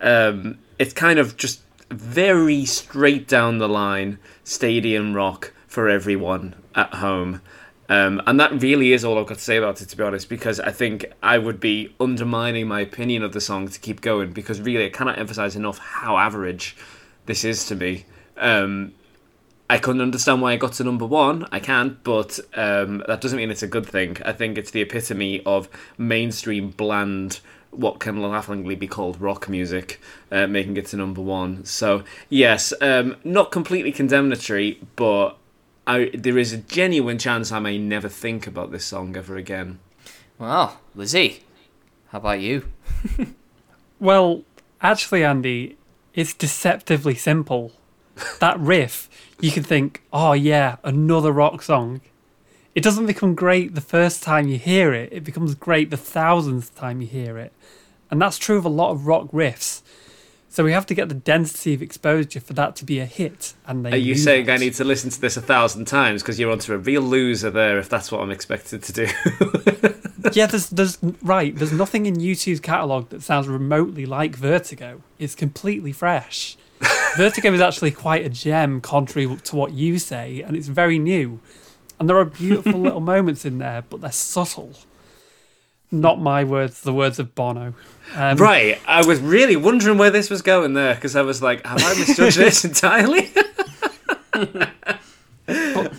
[0.00, 6.94] um, it's kind of just very straight down the line stadium rock for everyone at
[6.94, 7.42] home.
[7.88, 10.28] Um, and that really is all I've got to say about it, to be honest,
[10.28, 14.32] because I think I would be undermining my opinion of the song to keep going,
[14.32, 16.76] because really I cannot emphasize enough how average
[17.26, 18.04] this is to me.
[18.36, 18.92] Um,
[19.68, 21.46] I couldn't understand why it got to number one.
[21.50, 24.16] I can't, but um, that doesn't mean it's a good thing.
[24.24, 27.40] I think it's the epitome of mainstream bland,
[27.70, 30.00] what can laughingly be called rock music,
[30.30, 31.64] uh, making it to number one.
[31.64, 35.36] So yes, um, not completely condemnatory, but
[35.86, 39.80] I, there is a genuine chance I may never think about this song ever again.
[40.38, 41.42] Well, Lizzie,
[42.08, 42.66] how about you?
[43.98, 44.42] Well,
[44.82, 45.78] actually, Andy,
[46.14, 47.72] it's deceptively simple.
[48.40, 49.08] That riff,
[49.40, 52.00] you can think, oh yeah, another rock song.
[52.74, 56.74] It doesn't become great the first time you hear it, it becomes great the thousandth
[56.74, 57.52] time you hear it.
[58.10, 59.82] And that's true of a lot of rock riffs.
[60.48, 63.52] So we have to get the density of exposure for that to be a hit.
[63.66, 64.54] And they Are you saying that.
[64.54, 67.50] I need to listen to this a thousand times because you're onto a real loser
[67.50, 69.06] there if that's what I'm expected to do?
[70.32, 71.54] yeah, there's there's right.
[71.54, 75.02] There's nothing in U2's catalog that sounds remotely like Vertigo.
[75.18, 76.56] It's completely fresh.
[77.16, 81.40] Vertigo is actually quite a gem, contrary to what you say, and it's very new.
[81.98, 84.72] And there are beautiful little moments in there, but they're subtle.
[85.90, 87.74] Not my words, the words of Bono.
[88.14, 88.78] Um, right.
[88.86, 91.94] I was really wondering where this was going there because I was like, have I
[91.94, 93.30] misjudged this entirely?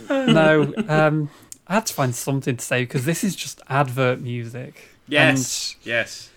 [0.10, 1.30] No, um,
[1.68, 4.90] I had to find something to say because this is just advert music.
[5.08, 5.76] yes.
[5.84, 6.30] yes.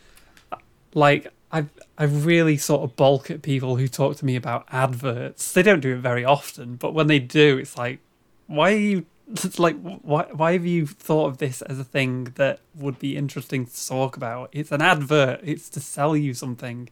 [0.94, 1.66] like I
[2.00, 5.52] I really sort of balk at people who talk to me about adverts.
[5.52, 7.98] They don't do it very often, but when they do, it's like,
[8.46, 9.06] why are you?
[9.58, 13.64] Like why why have you thought of this as a thing that would be interesting
[13.64, 14.48] to talk about?
[14.50, 15.40] It's an advert.
[15.44, 16.88] It's to sell you something,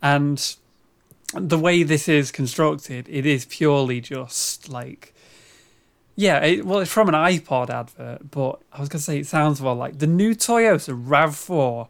[0.00, 0.54] and
[1.34, 5.14] the way this is constructed, it is purely just like.
[6.14, 9.60] Yeah, it, well, it's from an iPod advert, but I was gonna say it sounds
[9.60, 11.88] well like the new Toyota Rav Four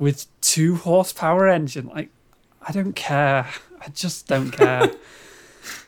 [0.00, 1.86] with two horsepower engine.
[1.86, 2.08] Like,
[2.66, 3.46] I don't care.
[3.80, 4.90] I just don't care.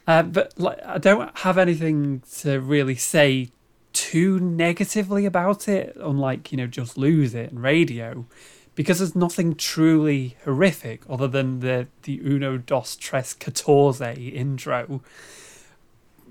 [0.07, 3.49] uh, but like, I don't have anything to really say
[3.93, 8.27] too negatively about it, unlike you know just lose it and radio,
[8.75, 15.03] because there's nothing truly horrific other than the the Uno dos tres catorce intro.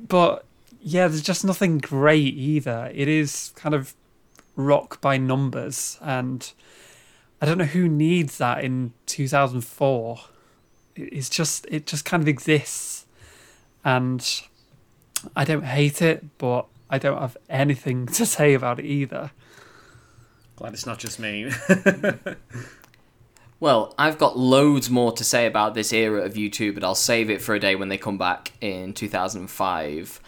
[0.08, 0.46] But
[0.82, 2.92] yeah, there's just nothing great either.
[2.94, 3.96] It is kind of
[4.56, 6.52] rock by numbers and
[7.42, 10.20] I don't know who needs that in 2004.
[10.96, 13.06] It's just it just kind of exists,
[13.84, 14.24] and
[15.36, 19.32] I don't hate it, but I don't have anything to say about it either.
[20.56, 21.52] Glad it's not just me.
[23.62, 27.30] Well, I've got loads more to say about this era of U2, but I'll save
[27.30, 30.20] it for a day when they come back in 2005.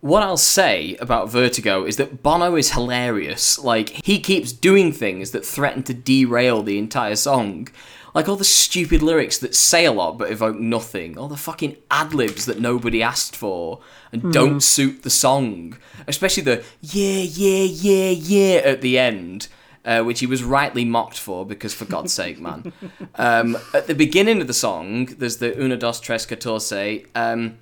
[0.00, 3.58] What I'll say about Vertigo is that Bono is hilarious.
[3.58, 7.68] Like, he keeps doing things that threaten to derail the entire song.
[8.14, 11.18] Like all the stupid lyrics that say a lot but evoke nothing.
[11.18, 13.80] All the fucking ad libs that nobody asked for
[14.12, 15.76] and don't suit the song.
[16.06, 19.48] Especially the yeah, yeah, yeah, yeah at the end.
[19.84, 22.72] Uh, which he was rightly mocked for because, for God's sake, man.
[23.14, 27.06] Um, at the beginning of the song, there's the Una dos tres catorce.
[27.14, 27.58] Um,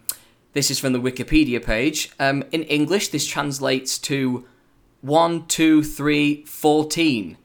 [0.57, 2.11] this is from the Wikipedia page.
[2.19, 4.47] Um, in English, this translates to
[5.01, 7.37] one, two, three, fourteen.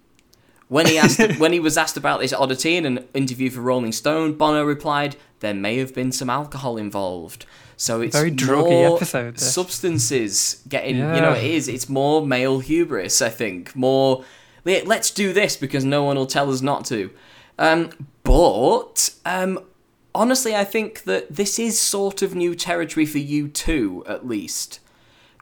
[0.67, 3.91] When he asked, when he was asked about this oddity in an interview for Rolling
[3.91, 7.45] Stone, Bono replied, "There may have been some alcohol involved."
[7.75, 9.53] So it's Very druggy more episode, this.
[9.53, 10.97] substances getting.
[10.97, 11.15] yeah.
[11.15, 11.67] You know, it is.
[11.67, 13.21] It's more male hubris.
[13.21, 14.23] I think more.
[14.63, 17.09] Let's do this because no one will tell us not to.
[17.57, 17.89] Um,
[18.23, 19.59] but um,
[20.13, 24.79] honestly, I think that this is sort of new territory for U2, at least.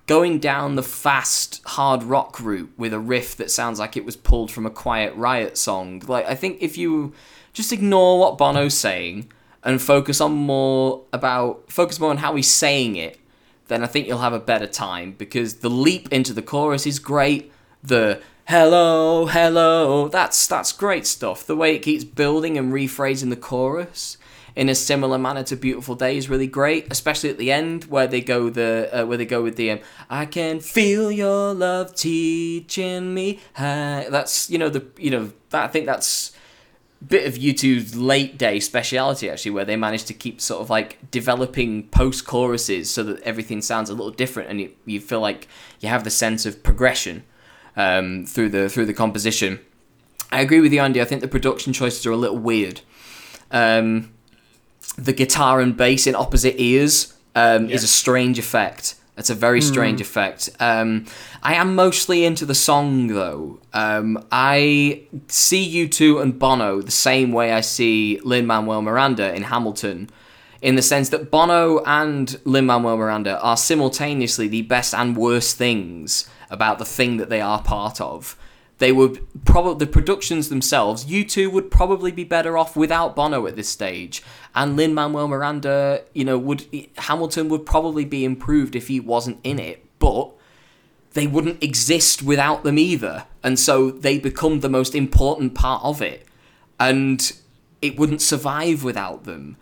[0.07, 4.15] Going down the fast hard rock route with a riff that sounds like it was
[4.15, 6.01] pulled from a Quiet Riot song.
[6.07, 7.13] Like I think if you
[7.53, 9.31] just ignore what Bono's saying
[9.63, 13.19] and focus on more about focus more on how he's saying it,
[13.67, 16.97] then I think you'll have a better time because the leap into the chorus is
[16.97, 17.51] great.
[17.83, 21.45] The hello, hello, that's that's great stuff.
[21.45, 24.17] The way it keeps building and rephrasing the chorus
[24.59, 28.07] in a similar manner to Beautiful Day is really great, especially at the end where
[28.07, 29.79] they go the uh, where they go with the um,
[30.09, 33.39] I can feel your love teaching me.
[33.53, 34.03] How.
[34.09, 36.33] That's you know the you know that, I think that's
[37.07, 41.09] bit of U2's late day speciality actually, where they managed to keep sort of like
[41.09, 45.47] developing post choruses so that everything sounds a little different and you, you feel like
[45.79, 47.23] you have the sense of progression
[47.77, 49.61] um, through the through the composition.
[50.33, 51.01] I agree with you, Andy.
[51.01, 52.81] I think the production choices are a little weird.
[53.51, 54.11] Um,
[54.97, 58.95] the guitar and bass in opposite ears um, is a strange effect.
[59.17, 60.49] It's a very strange effect.
[60.61, 61.05] Um,
[61.43, 63.59] I am mostly into the song though.
[63.73, 69.43] Um, I see U2 and Bono the same way I see Lin Manuel Miranda in
[69.43, 70.09] Hamilton,
[70.61, 75.57] in the sense that Bono and Lin Manuel Miranda are simultaneously the best and worst
[75.57, 78.37] things about the thing that they are part of
[78.79, 81.05] they would probably the productions themselves.
[81.05, 84.23] U2 would probably be better off without Bono at this stage,
[84.55, 86.03] and Lin Manuel Miranda.
[86.13, 86.65] You know, would
[86.97, 90.31] Hamilton would probably be improved if he wasn't in it, but
[91.13, 96.01] they wouldn't exist without them either, and so they become the most important part of
[96.01, 96.25] it,
[96.79, 97.33] and
[97.81, 99.57] it wouldn't survive without them.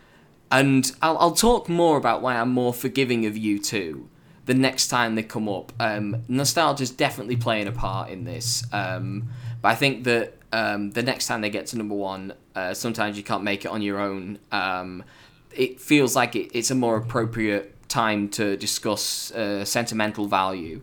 [0.49, 4.05] And I'll, I'll talk more about why I'm more forgiving of U2
[4.47, 5.71] the next time they come up.
[5.79, 9.29] Um, nostalgia's definitely playing a part in this, um,
[9.61, 13.17] but I think that um, the next time they get to number one, uh, sometimes
[13.17, 14.39] you can't make it on your own.
[14.51, 15.03] Um,
[15.51, 20.81] it feels like it, it's a more appropriate time to discuss uh, sentimental value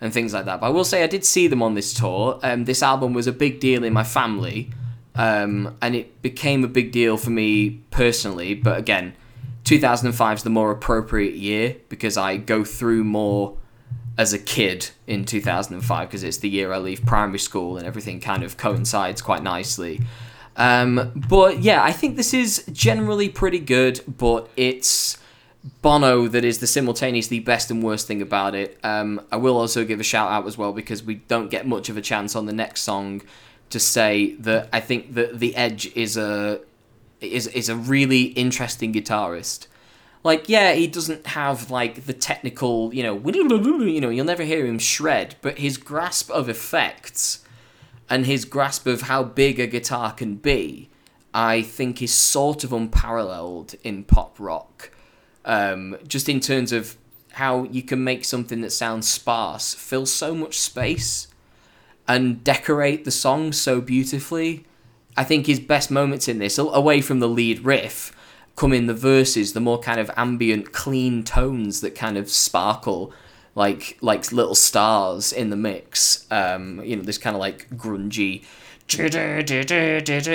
[0.00, 0.60] and things like that.
[0.60, 2.38] But I will say I did see them on this tour.
[2.42, 4.70] Um, this album was a big deal in my family,
[5.14, 8.54] um, and it became a big deal for me personally.
[8.54, 9.14] But again,
[9.66, 13.58] 2005 is the more appropriate year because I go through more
[14.16, 18.20] as a kid in 2005 because it's the year I leave primary school and everything
[18.20, 20.00] kind of coincides quite nicely.
[20.56, 25.18] Um, but yeah, I think this is generally pretty good, but it's
[25.82, 28.78] Bono that is the simultaneously best and worst thing about it.
[28.84, 31.88] Um, I will also give a shout out as well because we don't get much
[31.88, 33.20] of a chance on the next song
[33.70, 36.60] to say that I think that the Edge is a
[37.20, 39.66] is is a really interesting guitarist.
[40.22, 44.66] Like, yeah, he doesn't have like the technical, you know, you know, you'll never hear
[44.66, 47.44] him shred, but his grasp of effects
[48.10, 50.88] and his grasp of how big a guitar can be,
[51.32, 54.90] I think is sort of unparalleled in pop rock.
[55.44, 56.96] Um, just in terms of
[57.34, 61.28] how you can make something that sounds sparse fill so much space
[62.08, 64.64] and decorate the song so beautifully.
[65.16, 68.14] I think his best moments in this, away from the lead riff,
[68.54, 73.12] come in the verses, the more kind of ambient, clean tones that kind of sparkle
[73.56, 76.26] like like little stars in the mix.
[76.30, 78.44] Um, you know, this kind of like grungy.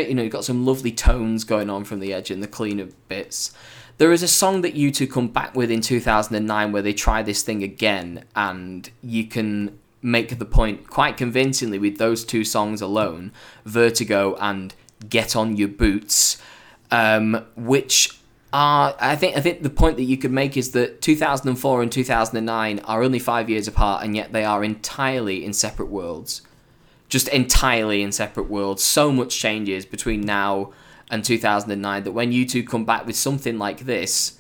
[0.09, 2.89] You know, you've got some lovely tones going on from the edge and the cleaner
[3.07, 3.53] bits.
[3.97, 7.43] There is a song that U2 come back with in 2009 where they try this
[7.43, 13.31] thing again, and you can make the point quite convincingly with those two songs alone
[13.65, 14.73] Vertigo and
[15.09, 16.41] Get On Your Boots,
[16.89, 18.17] um, which
[18.53, 21.91] are, I think, I think the point that you could make is that 2004 and
[21.91, 26.41] 2009 are only five years apart, and yet they are entirely in separate worlds.
[27.07, 28.83] Just entirely in separate worlds.
[28.83, 30.71] So much changes between now
[31.09, 34.39] and 2009 that when U2 come back with something like this,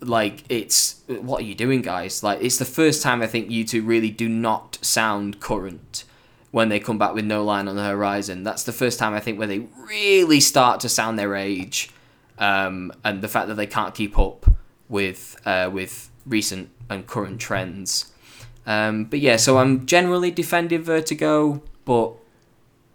[0.00, 2.22] like it's what are you doing guys?
[2.22, 6.04] Like it's the first time i think U2 really do not sound current
[6.50, 8.42] when they come back with no line on the horizon.
[8.42, 11.90] That's the first time i think where they really start to sound their age
[12.38, 14.46] um, and the fact that they can't keep up
[14.88, 18.12] with uh, with recent and current trends.
[18.66, 22.14] Um, but yeah so i'm generally defending vertigo but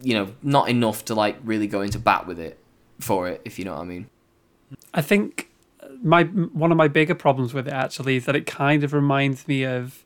[0.02, 2.58] you know not enough to like really go into bat with it
[3.00, 4.10] for it if you know what i mean.
[4.94, 5.49] I think
[6.02, 9.48] my one of my bigger problems with it actually is that it kind of reminds
[9.48, 10.04] me of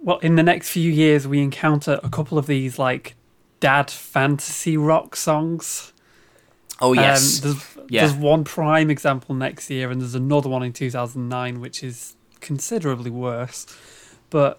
[0.00, 3.14] well in the next few years we encounter a couple of these like
[3.60, 5.92] dad fantasy rock songs.
[6.80, 7.42] Oh yes.
[7.44, 8.00] um, there's, Yeah.
[8.06, 13.10] there's one prime example next year and there's another one in 2009 which is considerably
[13.10, 13.66] worse.
[14.30, 14.58] But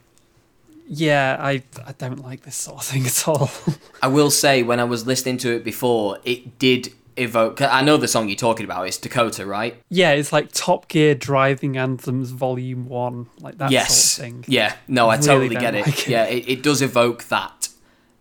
[0.87, 3.49] yeah i i don't like this sort of thing at all.
[4.03, 7.61] I will say when I was listening to it before, it did evoke.
[7.61, 8.87] I know the song you're talking about.
[8.87, 9.81] It's Dakota, right?
[9.89, 13.95] yeah it's like top gear driving anthems volume one like that yes.
[13.95, 14.75] sort of thing Yeah.
[14.87, 15.85] No, I totally get it.
[15.85, 16.07] like it.
[16.07, 17.69] Yeah, it, it does evoke that.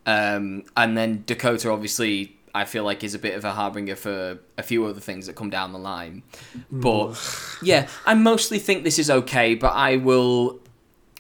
[0.07, 4.39] Um, and then Dakota, obviously, I feel like is a bit of a harbinger for
[4.57, 6.23] a few other things that come down the line.
[6.71, 7.15] But
[7.63, 9.55] yeah, I mostly think this is okay.
[9.55, 10.61] But I will.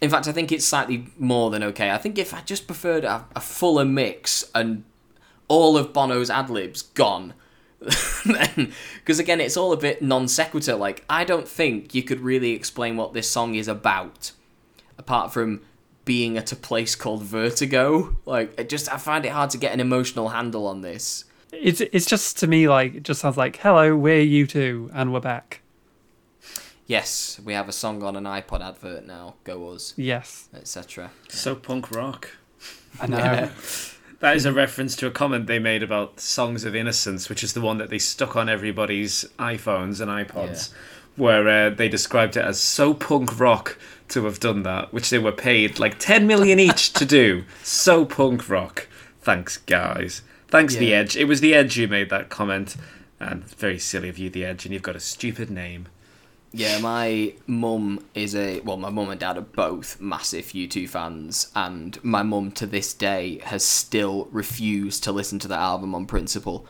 [0.00, 1.90] In fact, I think it's slightly more than okay.
[1.90, 4.84] I think if I just preferred a, a fuller mix and
[5.48, 7.34] all of Bono's ad libs gone,
[8.96, 10.74] because again, it's all a bit non sequitur.
[10.74, 14.32] Like I don't think you could really explain what this song is about,
[14.98, 15.62] apart from
[16.04, 18.16] being at a place called Vertigo.
[18.26, 21.24] Like it just, I find it hard to get an emotional handle on this.
[21.52, 25.20] It's it's just to me like it just sounds like hello, we're U2, and we're
[25.20, 25.60] back.
[26.86, 29.36] Yes, we have a song on an iPod advert now.
[29.44, 31.12] Go us, Yes, etc.
[31.28, 32.30] So punk rock.
[33.00, 33.50] I know.
[34.20, 37.52] That is a reference to a comment they made about Songs of Innocence, which is
[37.52, 40.72] the one that they stuck on everybody's iPhones and iPods,
[41.16, 43.78] where uh, they described it as so punk rock
[44.08, 47.44] to have done that, which they were paid like 10 million each to do.
[47.62, 48.88] So punk rock.
[49.20, 50.22] Thanks, guys.
[50.48, 51.16] Thanks, The Edge.
[51.16, 52.76] It was The Edge who made that comment,
[53.18, 55.88] and very silly of you, The Edge, and you've got a stupid name.
[56.56, 61.50] Yeah, my mum is a well, my mum and dad are both massive U2 fans,
[61.56, 66.06] and my mum to this day has still refused to listen to the album on
[66.06, 66.64] principle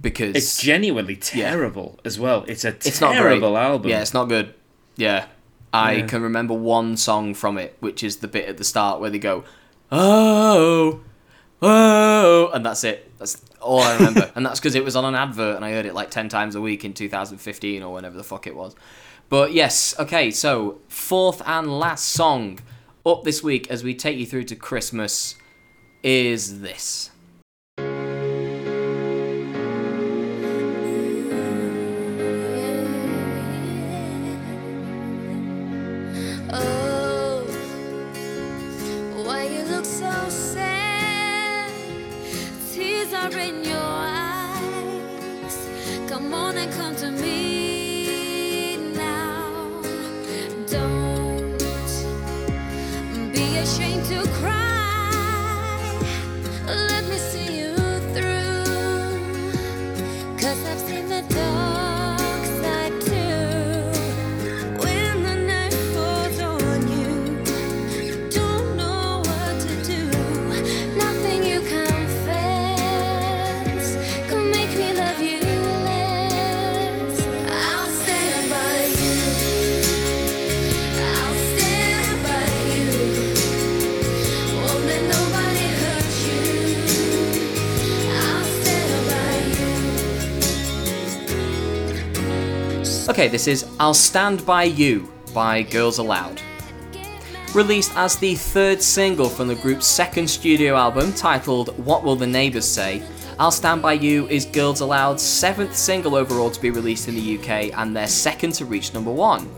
[0.00, 2.44] because It's genuinely terrible as well.
[2.48, 3.90] It's a it's terrible album.
[3.90, 4.54] Yeah, it's not good.
[4.96, 5.26] Yeah,
[5.72, 6.06] I Yeah.
[6.06, 9.20] can remember one song from it, which is the bit at the start where they
[9.20, 9.44] go,
[9.92, 11.00] "Oh,
[11.62, 13.09] oh," and that's it.
[13.20, 15.86] That's all I remember, and that's because it was on an advert, and I heard
[15.86, 18.74] it like ten times a week in 2015 or whenever the fuck it was.
[19.28, 20.32] But yes, okay.
[20.32, 22.58] So fourth and last song
[23.06, 25.36] up this week as we take you through to Christmas
[26.02, 27.09] is this.
[93.20, 96.40] Okay, this is I'll Stand By You by Girls Aloud.
[97.52, 102.26] Released as the third single from the group's second studio album titled What Will the
[102.26, 103.02] Neighbours Say,
[103.38, 107.38] I'll Stand By You is Girls Aloud's seventh single overall to be released in the
[107.38, 109.50] UK and their second to reach number one.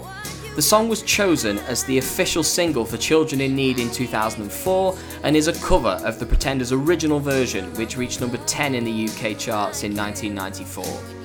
[0.57, 5.37] The song was chosen as the official single for Children in Need in 2004 and
[5.37, 9.39] is a cover of the Pretenders' original version, which reached number 10 in the UK
[9.39, 11.22] charts in 1994.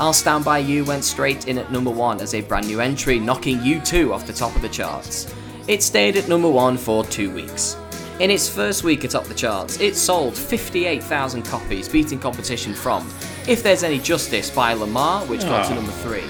[0.00, 3.18] I'll Stand By You went straight in at number 1 as a brand new entry,
[3.18, 5.32] knocking U2 off the top of the charts.
[5.66, 7.76] It stayed at number 1 for two weeks.
[8.20, 13.08] In its first week atop the charts, it sold 58,000 copies, beating competition from
[13.48, 15.74] If There's Any Justice by Lemar, which got to Ah.
[15.74, 16.20] number 3.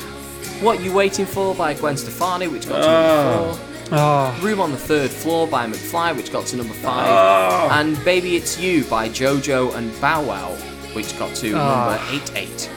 [0.63, 3.53] What You Waiting For by Gwen Stefani, which got to number ah.
[3.53, 3.59] 4.
[3.91, 6.85] Oh, Room on the Third Floor by McFly, which got to number 5.
[7.07, 7.79] Ah.
[7.79, 10.53] And Baby It's You by JoJo and Bow Wow,
[10.95, 12.71] which got to number 88.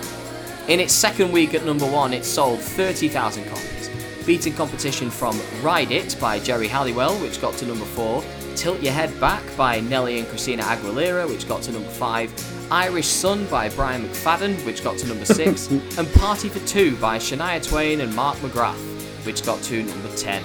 [0.72, 3.89] In its second week at number 1, it sold 30,000 copies,
[4.26, 8.23] beating competition from Ride It by Geri Halliwell, which got to number 4.
[8.56, 12.72] Tilt Your Head Back by Nelly and Christina Aguilera, which got to number 5.
[12.72, 15.68] Irish Sun by Brian McFadden, which got to number 6.
[15.98, 20.41] and Party for Two by Shania Twain and Mark McGrath, which got to number 10.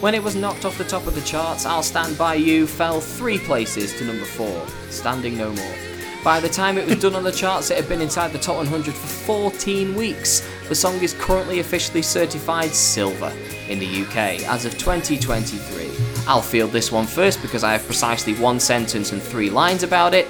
[0.00, 3.00] When it was knocked off the top of the charts, I'll Stand By You fell
[3.00, 5.74] three places to number 4, standing no more.
[6.28, 8.56] By the time it was done on the charts, it had been inside the top
[8.56, 9.06] 100 for
[9.50, 10.46] 14 weeks.
[10.68, 13.32] The song is currently officially certified silver
[13.66, 15.90] in the UK as of 2023.
[16.26, 20.12] I'll field this one first because I have precisely one sentence and three lines about
[20.12, 20.28] it.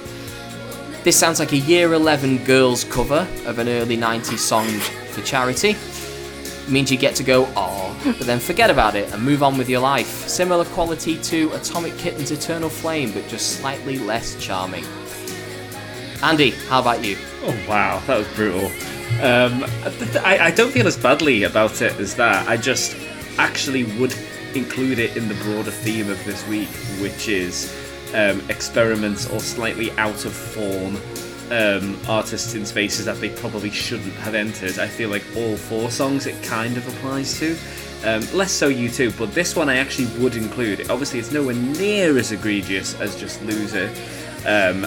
[1.03, 4.69] This sounds like a year 11 girls cover of an early 90s song
[5.11, 5.71] for charity.
[5.71, 9.57] It means you get to go, oh, but then forget about it and move on
[9.57, 10.29] with your life.
[10.29, 14.85] Similar quality to Atomic Kitten's Eternal Flame, but just slightly less charming.
[16.21, 17.17] Andy, how about you?
[17.43, 18.65] Oh wow, that was brutal.
[19.21, 19.63] Um,
[20.25, 22.47] I, I don't feel as badly about it as that.
[22.47, 22.97] I just
[23.37, 24.13] actually would
[24.53, 26.69] include it in the broader theme of this week,
[26.99, 27.73] which is
[28.13, 30.97] um, experiments or slightly out of form
[31.51, 34.77] um, artists in spaces that they probably shouldn't have entered.
[34.77, 37.57] I feel like all four songs it kind of applies to.
[38.03, 40.89] Um, less so U2, but this one I actually would include.
[40.89, 43.89] Obviously, it's nowhere near as egregious as just Loser,
[44.45, 44.81] um,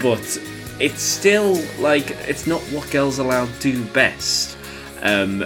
[0.00, 0.40] but
[0.80, 4.56] it's still like it's not what Girls Aloud do best.
[5.02, 5.44] Um,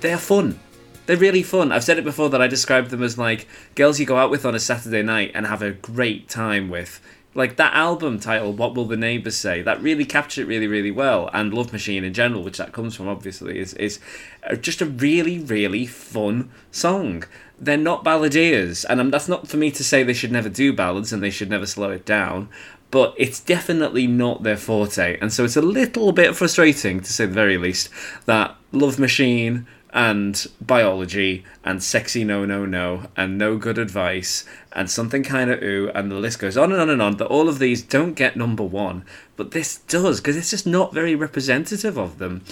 [0.00, 0.58] they're fun.
[1.06, 1.72] They're really fun.
[1.72, 4.44] I've said it before that I describe them as like girls you go out with
[4.44, 7.00] on a Saturday night and have a great time with.
[7.34, 9.62] Like that album title, What Will the Neighbours Say?
[9.62, 11.30] That really captured it really, really well.
[11.32, 14.00] And Love Machine in general, which that comes from, obviously, is is
[14.48, 17.24] uh, just a really, really fun song.
[17.58, 21.12] They're not balladeers, and that's not for me to say they should never do ballads
[21.12, 22.48] and they should never slow it down.
[22.92, 27.26] But it's definitely not their forte, and so it's a little bit frustrating, to say
[27.26, 27.88] the very least,
[28.26, 34.90] that Love Machine and biology and sexy no no no and no good advice and
[34.90, 37.46] something kind of ooh and the list goes on and on and on that all
[37.48, 39.04] of these don't get number one.
[39.36, 42.42] But this does because it's just not very representative of them.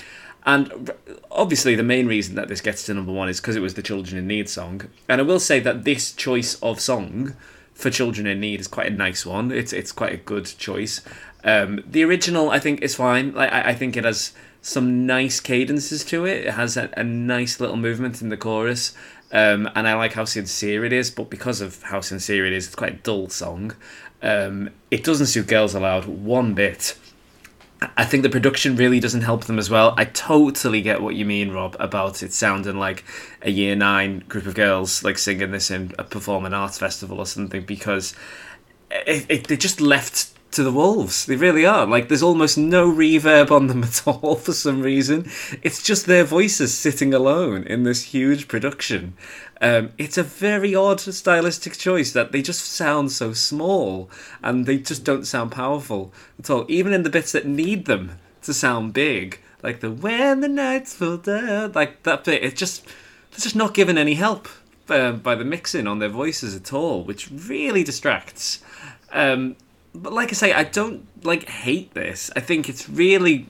[0.45, 0.91] And
[1.31, 3.83] obviously the main reason that this gets to number one is because it was the
[3.83, 4.83] children in need song.
[5.09, 7.37] And i will say that this choice of song
[7.81, 11.01] for children in need is quite a nice one it's it's quite a good choice
[11.43, 14.33] um, the original i think is fine like I, I think it has
[14.63, 16.47] some nice cadences to it.
[16.47, 18.95] It has a, a nice little movement in the chorus,
[19.33, 21.11] um, and I like how sincere it is.
[21.11, 23.75] But because of how sincere it is, it's quite a dull song.
[24.23, 26.97] Um, it doesn't suit Girls Aloud one bit.
[27.97, 29.95] I think the production really doesn't help them as well.
[29.97, 33.05] I totally get what you mean, Rob, about it sounding like
[33.41, 37.27] a year nine group of girls like singing this in a performing arts festival or
[37.27, 38.15] something because
[38.91, 41.27] it, it they just left to the wolves.
[41.27, 41.87] They really are.
[41.87, 45.31] Like there's almost no reverb on them at all for some reason.
[45.63, 49.15] It's just their voices sitting alone in this huge production.
[49.61, 54.11] Um, it's a very odd stylistic choice that they just sound so small
[54.43, 56.65] and they just don't sound powerful at all.
[56.69, 60.95] Even in the bits that need them to sound big, like the when the nights
[60.95, 62.87] fall down, like that bit, it's just
[63.31, 64.49] they're just not given any help
[64.89, 68.63] uh, by the mixing on their voices at all, which really distracts.
[69.13, 69.57] Um,
[69.95, 72.31] but like I say, I don't like hate this.
[72.37, 73.47] I think it's really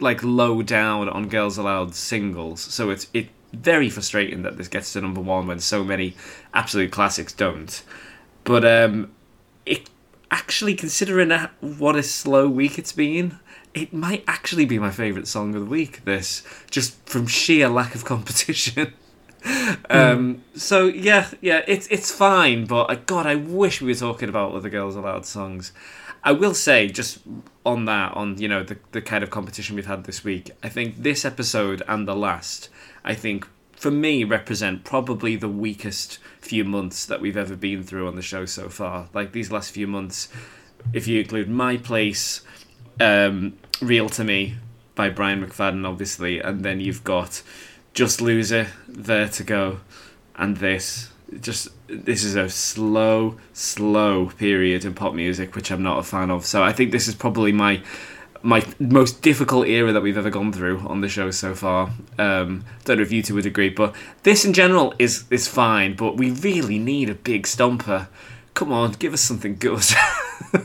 [0.00, 4.92] like low down on Girls Aloud singles, so it's it very frustrating that this gets
[4.92, 6.14] to number one when so many
[6.52, 7.82] absolute classics don't.
[8.44, 9.12] But um,
[9.64, 9.88] it
[10.30, 13.38] actually considering what a slow week it's been,
[13.74, 16.04] it might actually be my favourite song of the week.
[16.04, 18.94] This just from sheer lack of competition.
[19.90, 24.28] um, so yeah, yeah, it's it's fine, but uh, God, I wish we were talking
[24.28, 25.72] about other Girls Aloud songs.
[26.24, 27.20] I will say, just
[27.64, 30.68] on that, on you know the the kind of competition we've had this week, I
[30.68, 32.68] think this episode and the last,
[33.04, 38.08] I think for me represent probably the weakest few months that we've ever been through
[38.08, 39.08] on the show so far.
[39.14, 40.28] Like these last few months,
[40.92, 42.42] if you include my place,
[43.00, 44.56] um, Real to Me
[44.96, 47.42] by Brian McFadden, obviously, and then you've got
[47.98, 49.80] Just Loser, Vertigo,
[50.36, 51.10] and this.
[51.40, 56.30] Just this is a slow, slow period in pop music, which I'm not a fan
[56.30, 56.46] of.
[56.46, 57.82] So I think this is probably my
[58.40, 61.90] my most difficult era that we've ever gone through on the show so far.
[62.20, 65.96] Um, don't know if you two would agree, but this in general is is fine.
[65.96, 68.06] But we really need a big stomper.
[68.54, 69.84] Come on, give us something good.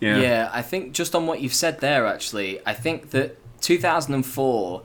[0.00, 0.18] yeah.
[0.18, 4.82] Yeah, I think just on what you've said there, actually, I think that 2004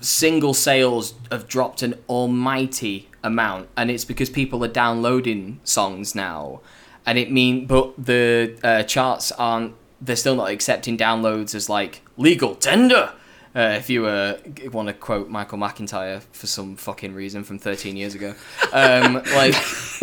[0.00, 6.60] single sales have dropped an almighty amount, and it's because people are downloading songs now,
[7.06, 9.74] and it mean, but the uh, charts aren't.
[10.00, 13.12] They're still not accepting downloads as like legal tender.
[13.56, 14.36] Uh, if you uh,
[14.72, 18.34] want to quote Michael McIntyre for some fucking reason from 13 years ago,
[18.72, 19.54] um, like,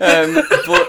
[0.00, 0.34] um,
[0.66, 0.88] but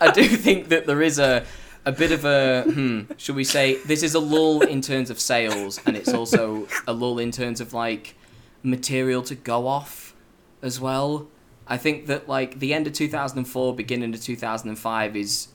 [0.00, 1.44] I do think that there is a
[1.86, 5.20] a bit of a hmm, should we say this is a lull in terms of
[5.20, 8.16] sales, and it's also a lull in terms of like
[8.62, 10.14] material to go off
[10.60, 11.28] as well.
[11.68, 15.48] I think that like the end of 2004, beginning of 2005 is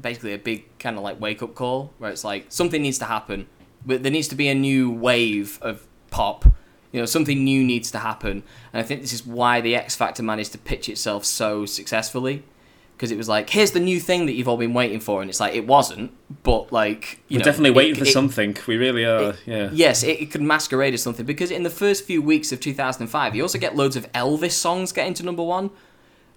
[0.00, 3.06] basically a big kind of like wake up call where it's like something needs to
[3.06, 3.46] happen.
[3.84, 6.44] But there needs to be a new wave of pop.
[6.90, 8.42] You know, something new needs to happen,
[8.72, 12.42] and I think this is why the X Factor managed to pitch itself so successfully.
[12.96, 15.28] Because it was like, here's the new thing that you've all been waiting for, and
[15.28, 16.12] it's like it wasn't,
[16.42, 18.56] but like you We're know, definitely it- waiting for it- something.
[18.66, 19.34] We really are.
[19.44, 19.68] yeah.
[19.70, 23.34] Yes, it, it could masquerade as something because in the first few weeks of 2005,
[23.34, 25.70] you also get loads of Elvis songs getting to number one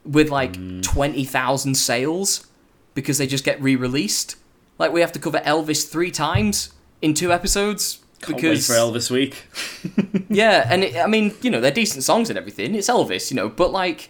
[0.03, 0.83] with like Mm.
[0.83, 2.45] 20,000 sales
[2.93, 4.35] because they just get re released.
[4.77, 7.99] Like, we have to cover Elvis three times in two episodes.
[8.21, 9.45] Can't because wait for Elvis week.
[10.29, 12.75] yeah, and it, I mean, you know, they're decent songs and everything.
[12.75, 14.09] It's Elvis, you know, but like,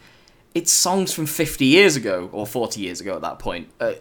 [0.60, 3.94] it's songs from 50 years ago or 40 years ago at that point uh,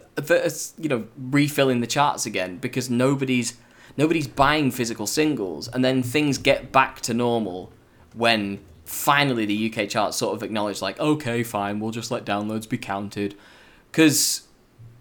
[0.77, 3.57] you know, refilling the charts again because nobody's
[3.97, 7.71] nobody's buying physical singles, and then things get back to normal
[8.13, 12.67] when finally the UK charts sort of acknowledge, like, okay, fine, we'll just let downloads
[12.67, 13.35] be counted,
[13.91, 14.47] because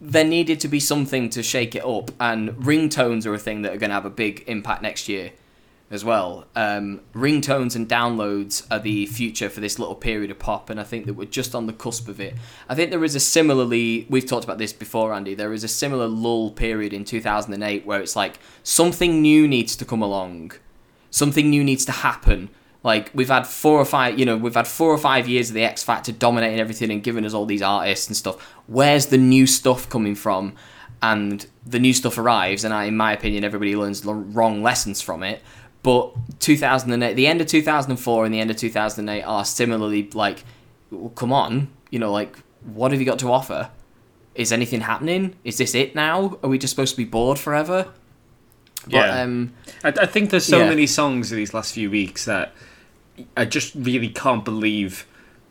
[0.00, 3.72] there needed to be something to shake it up, and ringtones are a thing that
[3.72, 5.32] are going to have a big impact next year
[5.90, 6.46] as well.
[6.54, 10.84] Um, ringtones and downloads are the future for this little period of pop, and I
[10.84, 12.34] think that we're just on the cusp of it.
[12.68, 15.68] I think there is a similarly, we've talked about this before, Andy, there is a
[15.68, 20.52] similar lull period in 2008 where it's like something new needs to come along,
[21.10, 22.50] something new needs to happen.
[22.82, 25.54] Like we've had four or five, you know, we've had four or five years of
[25.54, 28.40] the X Factor dominating everything and giving us all these artists and stuff.
[28.66, 30.54] Where's the new stuff coming from?
[31.00, 35.00] And the new stuff arrives, and I, in my opinion, everybody learns the wrong lessons
[35.00, 35.42] from it.
[35.82, 40.44] But 2008, the end of 2004 and the end of 2008 are similarly like,
[40.90, 43.70] well, come on, you know, like, what have you got to offer?
[44.34, 45.34] Is anything happening?
[45.44, 46.38] Is this it now?
[46.42, 47.88] Are we just supposed to be bored forever?
[48.84, 49.22] But, Yeah.
[49.22, 49.52] um,
[49.84, 50.68] I, I think there's so Yeah.
[50.68, 52.52] many songs in these last few weeks that
[53.36, 55.06] I just really can't believe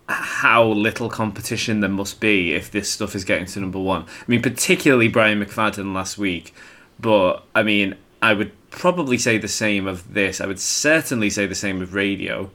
[0.10, 4.04] how little competition there must be if this stuff is getting to number one.
[4.04, 6.54] I mean, particularly Brian McFadden last week,
[7.00, 10.42] but I mean, I would probably say the same of this.
[10.42, 12.52] I would certainly say the same of Radio,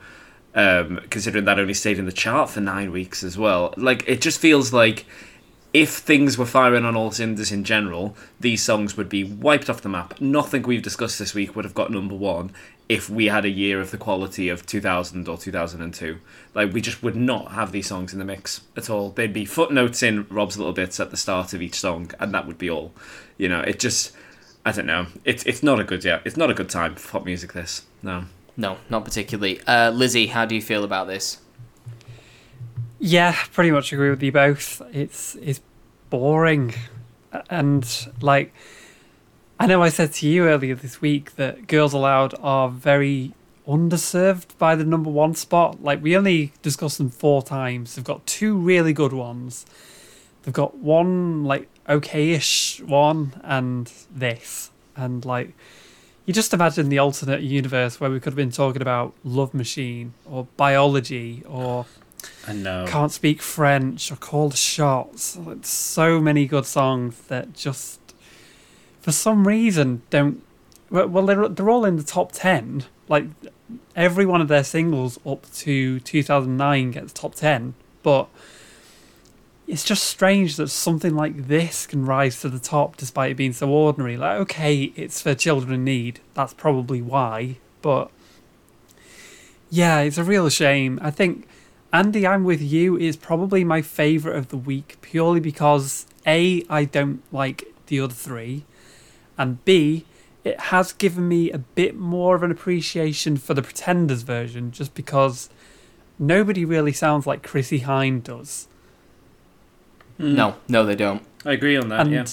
[0.55, 3.75] um, considering that only stayed in the chart for nine weeks as well.
[3.77, 5.07] Like, it just feels like
[5.73, 9.81] if things were firing on all cylinders in general, these songs would be wiped off
[9.81, 10.21] the map.
[10.21, 12.53] Nothing we've discussed this week would have got number one.
[12.89, 16.19] if we had a year of the quality of 2000 or 2002.
[16.55, 19.11] Like, we just would not have these songs in the mix at all.
[19.11, 22.47] They'd be footnotes in Rob's little bits at the start of each song, and that
[22.47, 22.93] would be all.
[23.39, 24.13] You know, it just,
[24.65, 25.07] I don't know.
[25.25, 26.21] It's it's not a good yeah.
[26.25, 27.53] It's not a good time for pop music.
[27.53, 28.25] This no.
[28.57, 29.61] No, not particularly.
[29.67, 31.39] Uh, Lizzie, how do you feel about this?
[32.99, 34.83] Yeah, pretty much agree with you both.
[34.93, 35.61] It's it's
[36.11, 36.75] boring,
[37.49, 38.53] and like
[39.59, 43.33] I know I said to you earlier this week that Girls Aloud are very
[43.67, 45.83] underserved by the number one spot.
[45.83, 47.95] Like we only discussed them four times.
[47.95, 49.65] They've got two really good ones.
[50.43, 54.71] They've got one like okayish one and this.
[54.97, 55.55] And like
[56.27, 60.15] you just imagine the alternate universe where we could have been talking about Love Machine
[60.25, 61.87] or biology or
[62.47, 62.85] I know.
[62.87, 65.39] can't speak French or call the shots.
[65.63, 68.01] So many good songs that just,
[69.01, 70.43] for some reason, don't.
[70.91, 72.85] Well, well, they're they're all in the top ten.
[73.09, 73.27] Like
[73.97, 78.29] every one of their singles up to 2009 gets top ten, but
[79.73, 83.55] it's just strange that something like this can rise to the top despite it being
[83.55, 84.19] so ordinary.
[84.19, 86.21] Like, okay, it's for children in need.
[86.35, 88.11] That's probably why, but
[89.71, 90.99] yeah, it's a real shame.
[91.01, 91.49] I think
[91.91, 96.85] Andy, I'm with you is probably my favourite of the week purely because A, I
[96.85, 98.67] don't like the other three,
[99.39, 100.05] and B,
[100.45, 104.93] it has given me a bit more of an appreciation for the Pretenders version just
[104.93, 105.49] because
[106.19, 108.69] nobody really sounds like Chrissie Hynde does.
[110.23, 111.23] No, no, they don't.
[111.45, 112.01] I agree on that.
[112.01, 112.25] And yeah.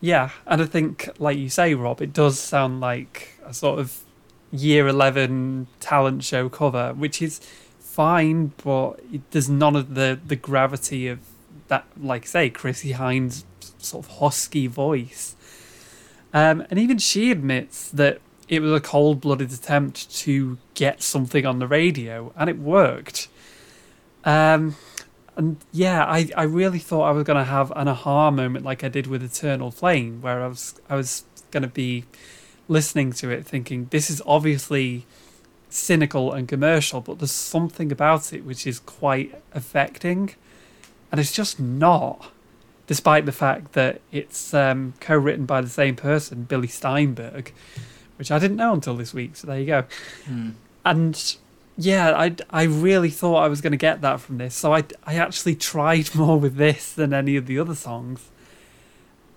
[0.00, 4.00] yeah, and I think, like you say, Rob, it does sound like a sort of
[4.52, 7.40] year 11 talent show cover, which is
[7.78, 11.20] fine, but it, there's none of the, the gravity of
[11.68, 13.44] that, like say, Chrissie Hynde's
[13.78, 15.36] sort of husky voice.
[16.32, 21.46] Um, and even she admits that it was a cold blooded attempt to get something
[21.46, 23.28] on the radio, and it worked.
[24.24, 24.76] Um,
[25.36, 28.84] and yeah, I, I really thought I was going to have an aha moment like
[28.84, 32.04] I did with Eternal Flame, where I was I was going to be
[32.68, 35.06] listening to it thinking this is obviously
[35.68, 40.34] cynical and commercial, but there's something about it which is quite affecting,
[41.10, 42.30] and it's just not.
[42.86, 47.50] Despite the fact that it's um, co-written by the same person, Billy Steinberg,
[48.18, 49.36] which I didn't know until this week.
[49.36, 49.84] So there you go.
[50.84, 51.36] And
[51.76, 54.54] yeah, I, I really thought I was going to get that from this.
[54.54, 58.30] So I, I actually tried more with this than any of the other songs.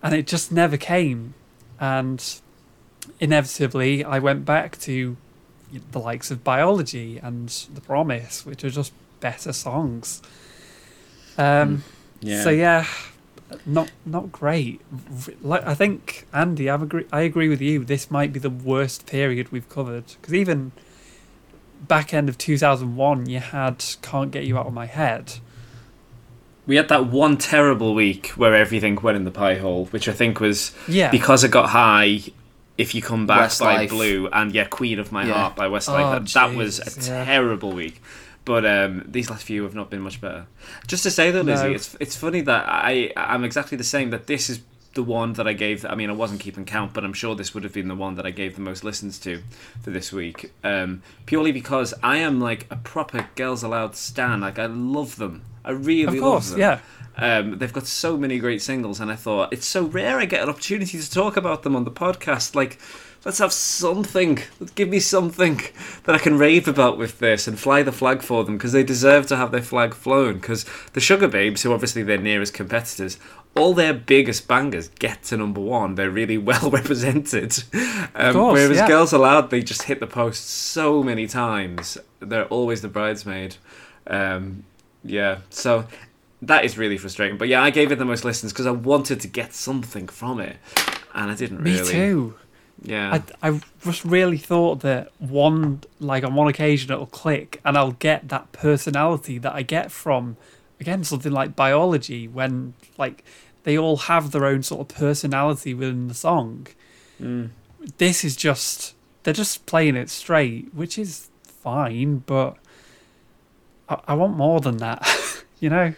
[0.03, 1.33] And it just never came.
[1.79, 2.23] And
[3.19, 5.17] inevitably, I went back to
[5.91, 10.21] the likes of Biology and The Promise, which are just better songs.
[11.37, 11.83] Um,
[12.21, 12.41] Yeah.
[12.43, 12.85] So yeah,
[13.65, 14.81] not not great.
[15.41, 17.05] Like I think Andy, I agree.
[17.11, 17.83] I agree with you.
[17.85, 20.71] This might be the worst period we've covered because even
[21.87, 25.33] back end of two thousand one, you had "Can't Get You Out of My Head."
[26.65, 30.11] we had that one terrible week where everything went in the pie hole, which I
[30.11, 31.09] think was Yeah.
[31.11, 32.19] because it got high.
[32.77, 33.89] If you come back by Westlife.
[33.89, 35.33] Blue and yeah, Queen of My Yeah.
[35.33, 37.23] Heart by Westlife, Oh, that, that was a yeah.
[37.25, 38.01] terrible week.
[38.43, 40.45] But um, these last few have not been much better.
[40.87, 41.71] Just to say though, Lizzie, No.
[41.73, 44.09] it's it's funny that I I'm exactly the same.
[44.09, 44.59] That this is
[44.97, 45.85] the one that I gave.
[45.85, 48.15] I mean, I wasn't keeping count, but I'm sure this would have been the one
[48.15, 49.41] that I gave the most listens to
[49.81, 50.51] for this week.
[50.63, 54.41] Um, purely because I am like a proper Girls Aloud stan.
[54.41, 55.43] Like I love them.
[55.63, 56.59] I really Of course, love them.
[56.59, 56.79] yeah.
[57.19, 60.43] Um, they've got so many great singles, and I thought it's so rare I get
[60.43, 62.53] an opportunity to talk about them on the podcast.
[62.55, 62.77] Like,
[63.25, 64.37] let's have something.
[64.59, 65.59] Let's give me something
[66.03, 68.83] that I can rave about with this and fly the flag for them because they
[68.83, 70.35] deserve to have their flag flown.
[70.35, 70.63] Because
[70.93, 73.17] the Sugababes, who obviously their nearest competitors,
[73.57, 75.95] all their biggest bangers get to number one.
[75.95, 77.63] They're really well represented.
[78.15, 78.87] Um, course, whereas yeah.
[78.87, 81.97] Girls Aloud, they just hit the post so many times.
[82.19, 83.57] They're always the bridesmaid.
[84.07, 84.63] Um,
[85.03, 85.85] yeah, so
[86.41, 87.37] that is really frustrating.
[87.37, 90.39] But yeah, I gave it the most listens because I wanted to get something from
[90.39, 90.57] it,
[91.13, 91.91] and I didn't Me really.
[91.91, 92.35] too.
[92.83, 97.75] Yeah, I, I just really thought that one like on one occasion it'll click and
[97.75, 100.37] I'll get that personality that I get from
[100.79, 103.23] again something like biology when like
[103.67, 106.67] they all have their own sort of personality within the song.
[107.21, 107.49] Mm.
[107.97, 112.55] This is just they're just playing it straight, which is fine, but
[113.89, 115.05] I, I want more than that.
[115.59, 115.93] you know,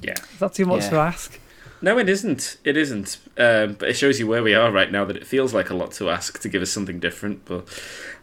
[0.00, 0.14] yeah.
[0.32, 0.90] is that too much Yeah.
[0.90, 1.38] to ask?
[1.82, 2.56] No, it isn't.
[2.64, 3.18] It isn't.
[3.36, 5.04] Um, but it shows you where we are right now.
[5.04, 7.44] That it feels like a lot to ask to give us something different.
[7.44, 7.68] But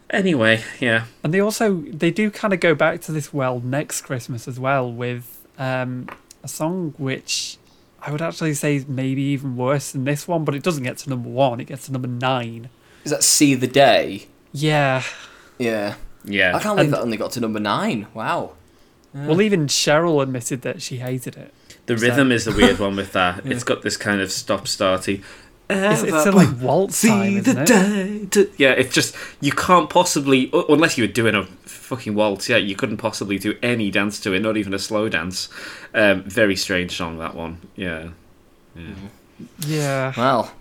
[0.10, 1.06] anyway, yeah.
[1.24, 4.60] And they also they do kind of go back to this well next Christmas as
[4.60, 6.10] well with um,
[6.44, 7.60] a song which
[8.02, 11.10] I would actually say maybe even worse than this one, but it doesn't get to
[11.10, 11.60] number one.
[11.60, 12.70] It gets to number nine.
[13.04, 14.28] Is that See the Day?
[14.52, 15.04] Yeah,
[15.58, 15.96] Yeah.
[16.24, 16.56] Yeah.
[16.56, 18.08] I can't believe that only got to number nine.
[18.14, 18.54] Wow.
[19.14, 21.54] Well, even Cheryl admitted that she hated it.
[21.86, 23.46] The rhythm is the weird one with that.
[23.46, 25.24] It's got this kind of stop starty.
[25.72, 27.68] It's, it's a, like waltz time, isn't it?
[27.68, 32.50] day to- Yeah, it's just you can't possibly unless you were doing a fucking waltz.
[32.50, 35.50] Yeah, you couldn't possibly do any dance to it, not even a slow dance.
[35.94, 37.60] Um, very strange song that one.
[37.76, 38.10] Yeah.
[39.66, 40.14] Yeah.
[40.16, 40.52] Well,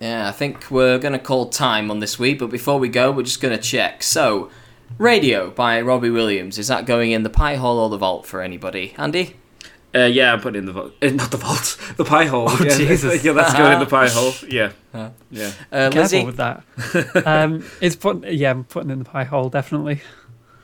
[0.00, 3.10] yeah, I think we're going to call time on this week, but before we go,
[3.12, 4.02] we're just going to check.
[4.02, 4.50] So,
[4.98, 8.40] Radio by Robbie Williams, is that going in the pie hole or the vault for
[8.42, 8.94] anybody?
[8.96, 9.36] Andy?
[9.94, 10.92] Uh, yeah, I'm putting in the vault.
[11.02, 11.76] Uh, not the vault.
[11.96, 12.48] The pie hole.
[12.60, 13.24] yeah, Jesus.
[13.24, 14.32] yeah, that's going in the pie hole.
[14.48, 14.72] Yeah.
[15.30, 15.52] Yeah.
[15.72, 16.24] Uh, Careful Lizzie?
[16.24, 16.62] with that.
[17.26, 20.00] um, it's put, yeah, I'm putting in the pie hole definitely.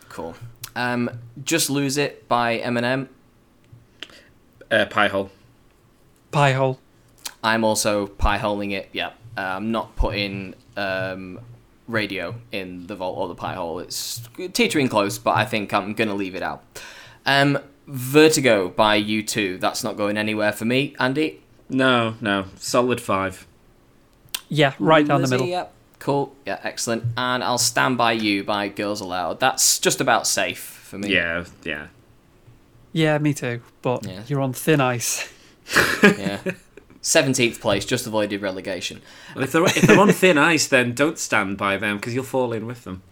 [0.08, 0.34] Cool.
[0.74, 1.10] Um,
[1.44, 3.08] Just Lose It by Eminem.
[4.70, 5.30] Uh, pie hole.
[6.30, 6.78] Pie hole.
[7.42, 8.88] I'm also pie holing it.
[8.92, 11.40] Yeah, uh, I'm not putting um,
[11.86, 13.78] radio in the vault or the pie hole.
[13.78, 16.64] It's teetering close, but I think I'm gonna leave it out.
[17.24, 19.60] Um, Vertigo by U2.
[19.60, 20.94] That's not going anywhere for me.
[20.98, 22.46] Andy, No, no.
[22.56, 23.46] Solid five.
[24.48, 25.46] Yeah, right down the middle.
[25.46, 25.72] Yep.
[25.98, 26.34] Cool.
[26.44, 27.04] Yeah, excellent.
[27.16, 29.40] And I'll stand by you by Girls Aloud.
[29.40, 31.12] That's just about safe for me.
[31.12, 31.86] Yeah, yeah.
[32.92, 33.60] Yeah, me too.
[33.82, 34.22] But Yeah.
[34.26, 35.32] you're on thin ice.
[36.02, 36.38] Yeah.
[37.00, 39.00] Seventeenth place, just avoided relegation.
[39.34, 42.24] Well, if they're if they're on thin ice, then don't stand by them because you'll
[42.24, 43.02] fall in with them.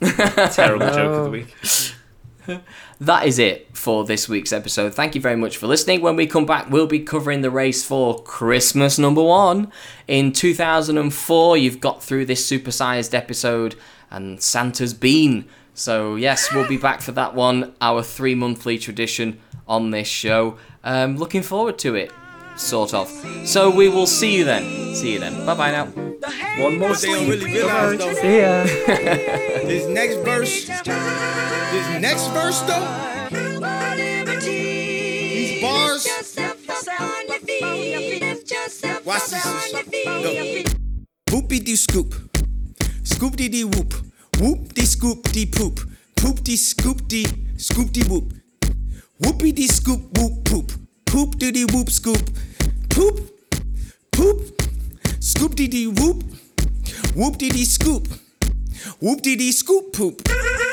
[0.00, 1.54] Terrible joke of the week.
[3.04, 4.94] that is it for this week's episode.
[4.94, 6.00] Thank you very much for listening.
[6.00, 9.70] When we come back, we'll be covering the race for Christmas number one.
[10.08, 13.76] In 2004, you've got through this supersized episode,
[14.10, 15.46] and Santa's been.
[15.74, 20.58] So, yes, we'll be back for that one, our three monthly tradition on this show.
[20.82, 22.12] Um, looking forward to it,
[22.56, 23.08] sort of.
[23.44, 24.94] So, we will see you then.
[24.94, 25.44] See you then.
[25.46, 25.86] Bye bye now.
[26.58, 28.64] One more What they don't really realize though, See ya.
[29.66, 32.86] this next verse, this next verse though,
[34.40, 36.06] these bars.
[39.04, 39.74] Watch this.
[40.06, 40.66] Look.
[41.30, 42.14] Whoopie dee scoop,
[43.02, 43.92] scoop dee dee whoop,
[44.38, 45.80] whoop dee scoop dee poop,
[46.16, 47.26] poop dee scoop dee
[47.56, 48.32] scoop dee whoop,
[49.20, 50.72] whoopie dee scoop whoop poop,
[51.14, 52.30] poop dee whoop scoop,
[52.88, 53.20] poop,
[54.10, 54.62] poop,
[55.20, 56.24] scoop dee whoop,
[57.14, 58.08] whoop dee scoop,
[58.98, 60.63] whoop dee scoop poop.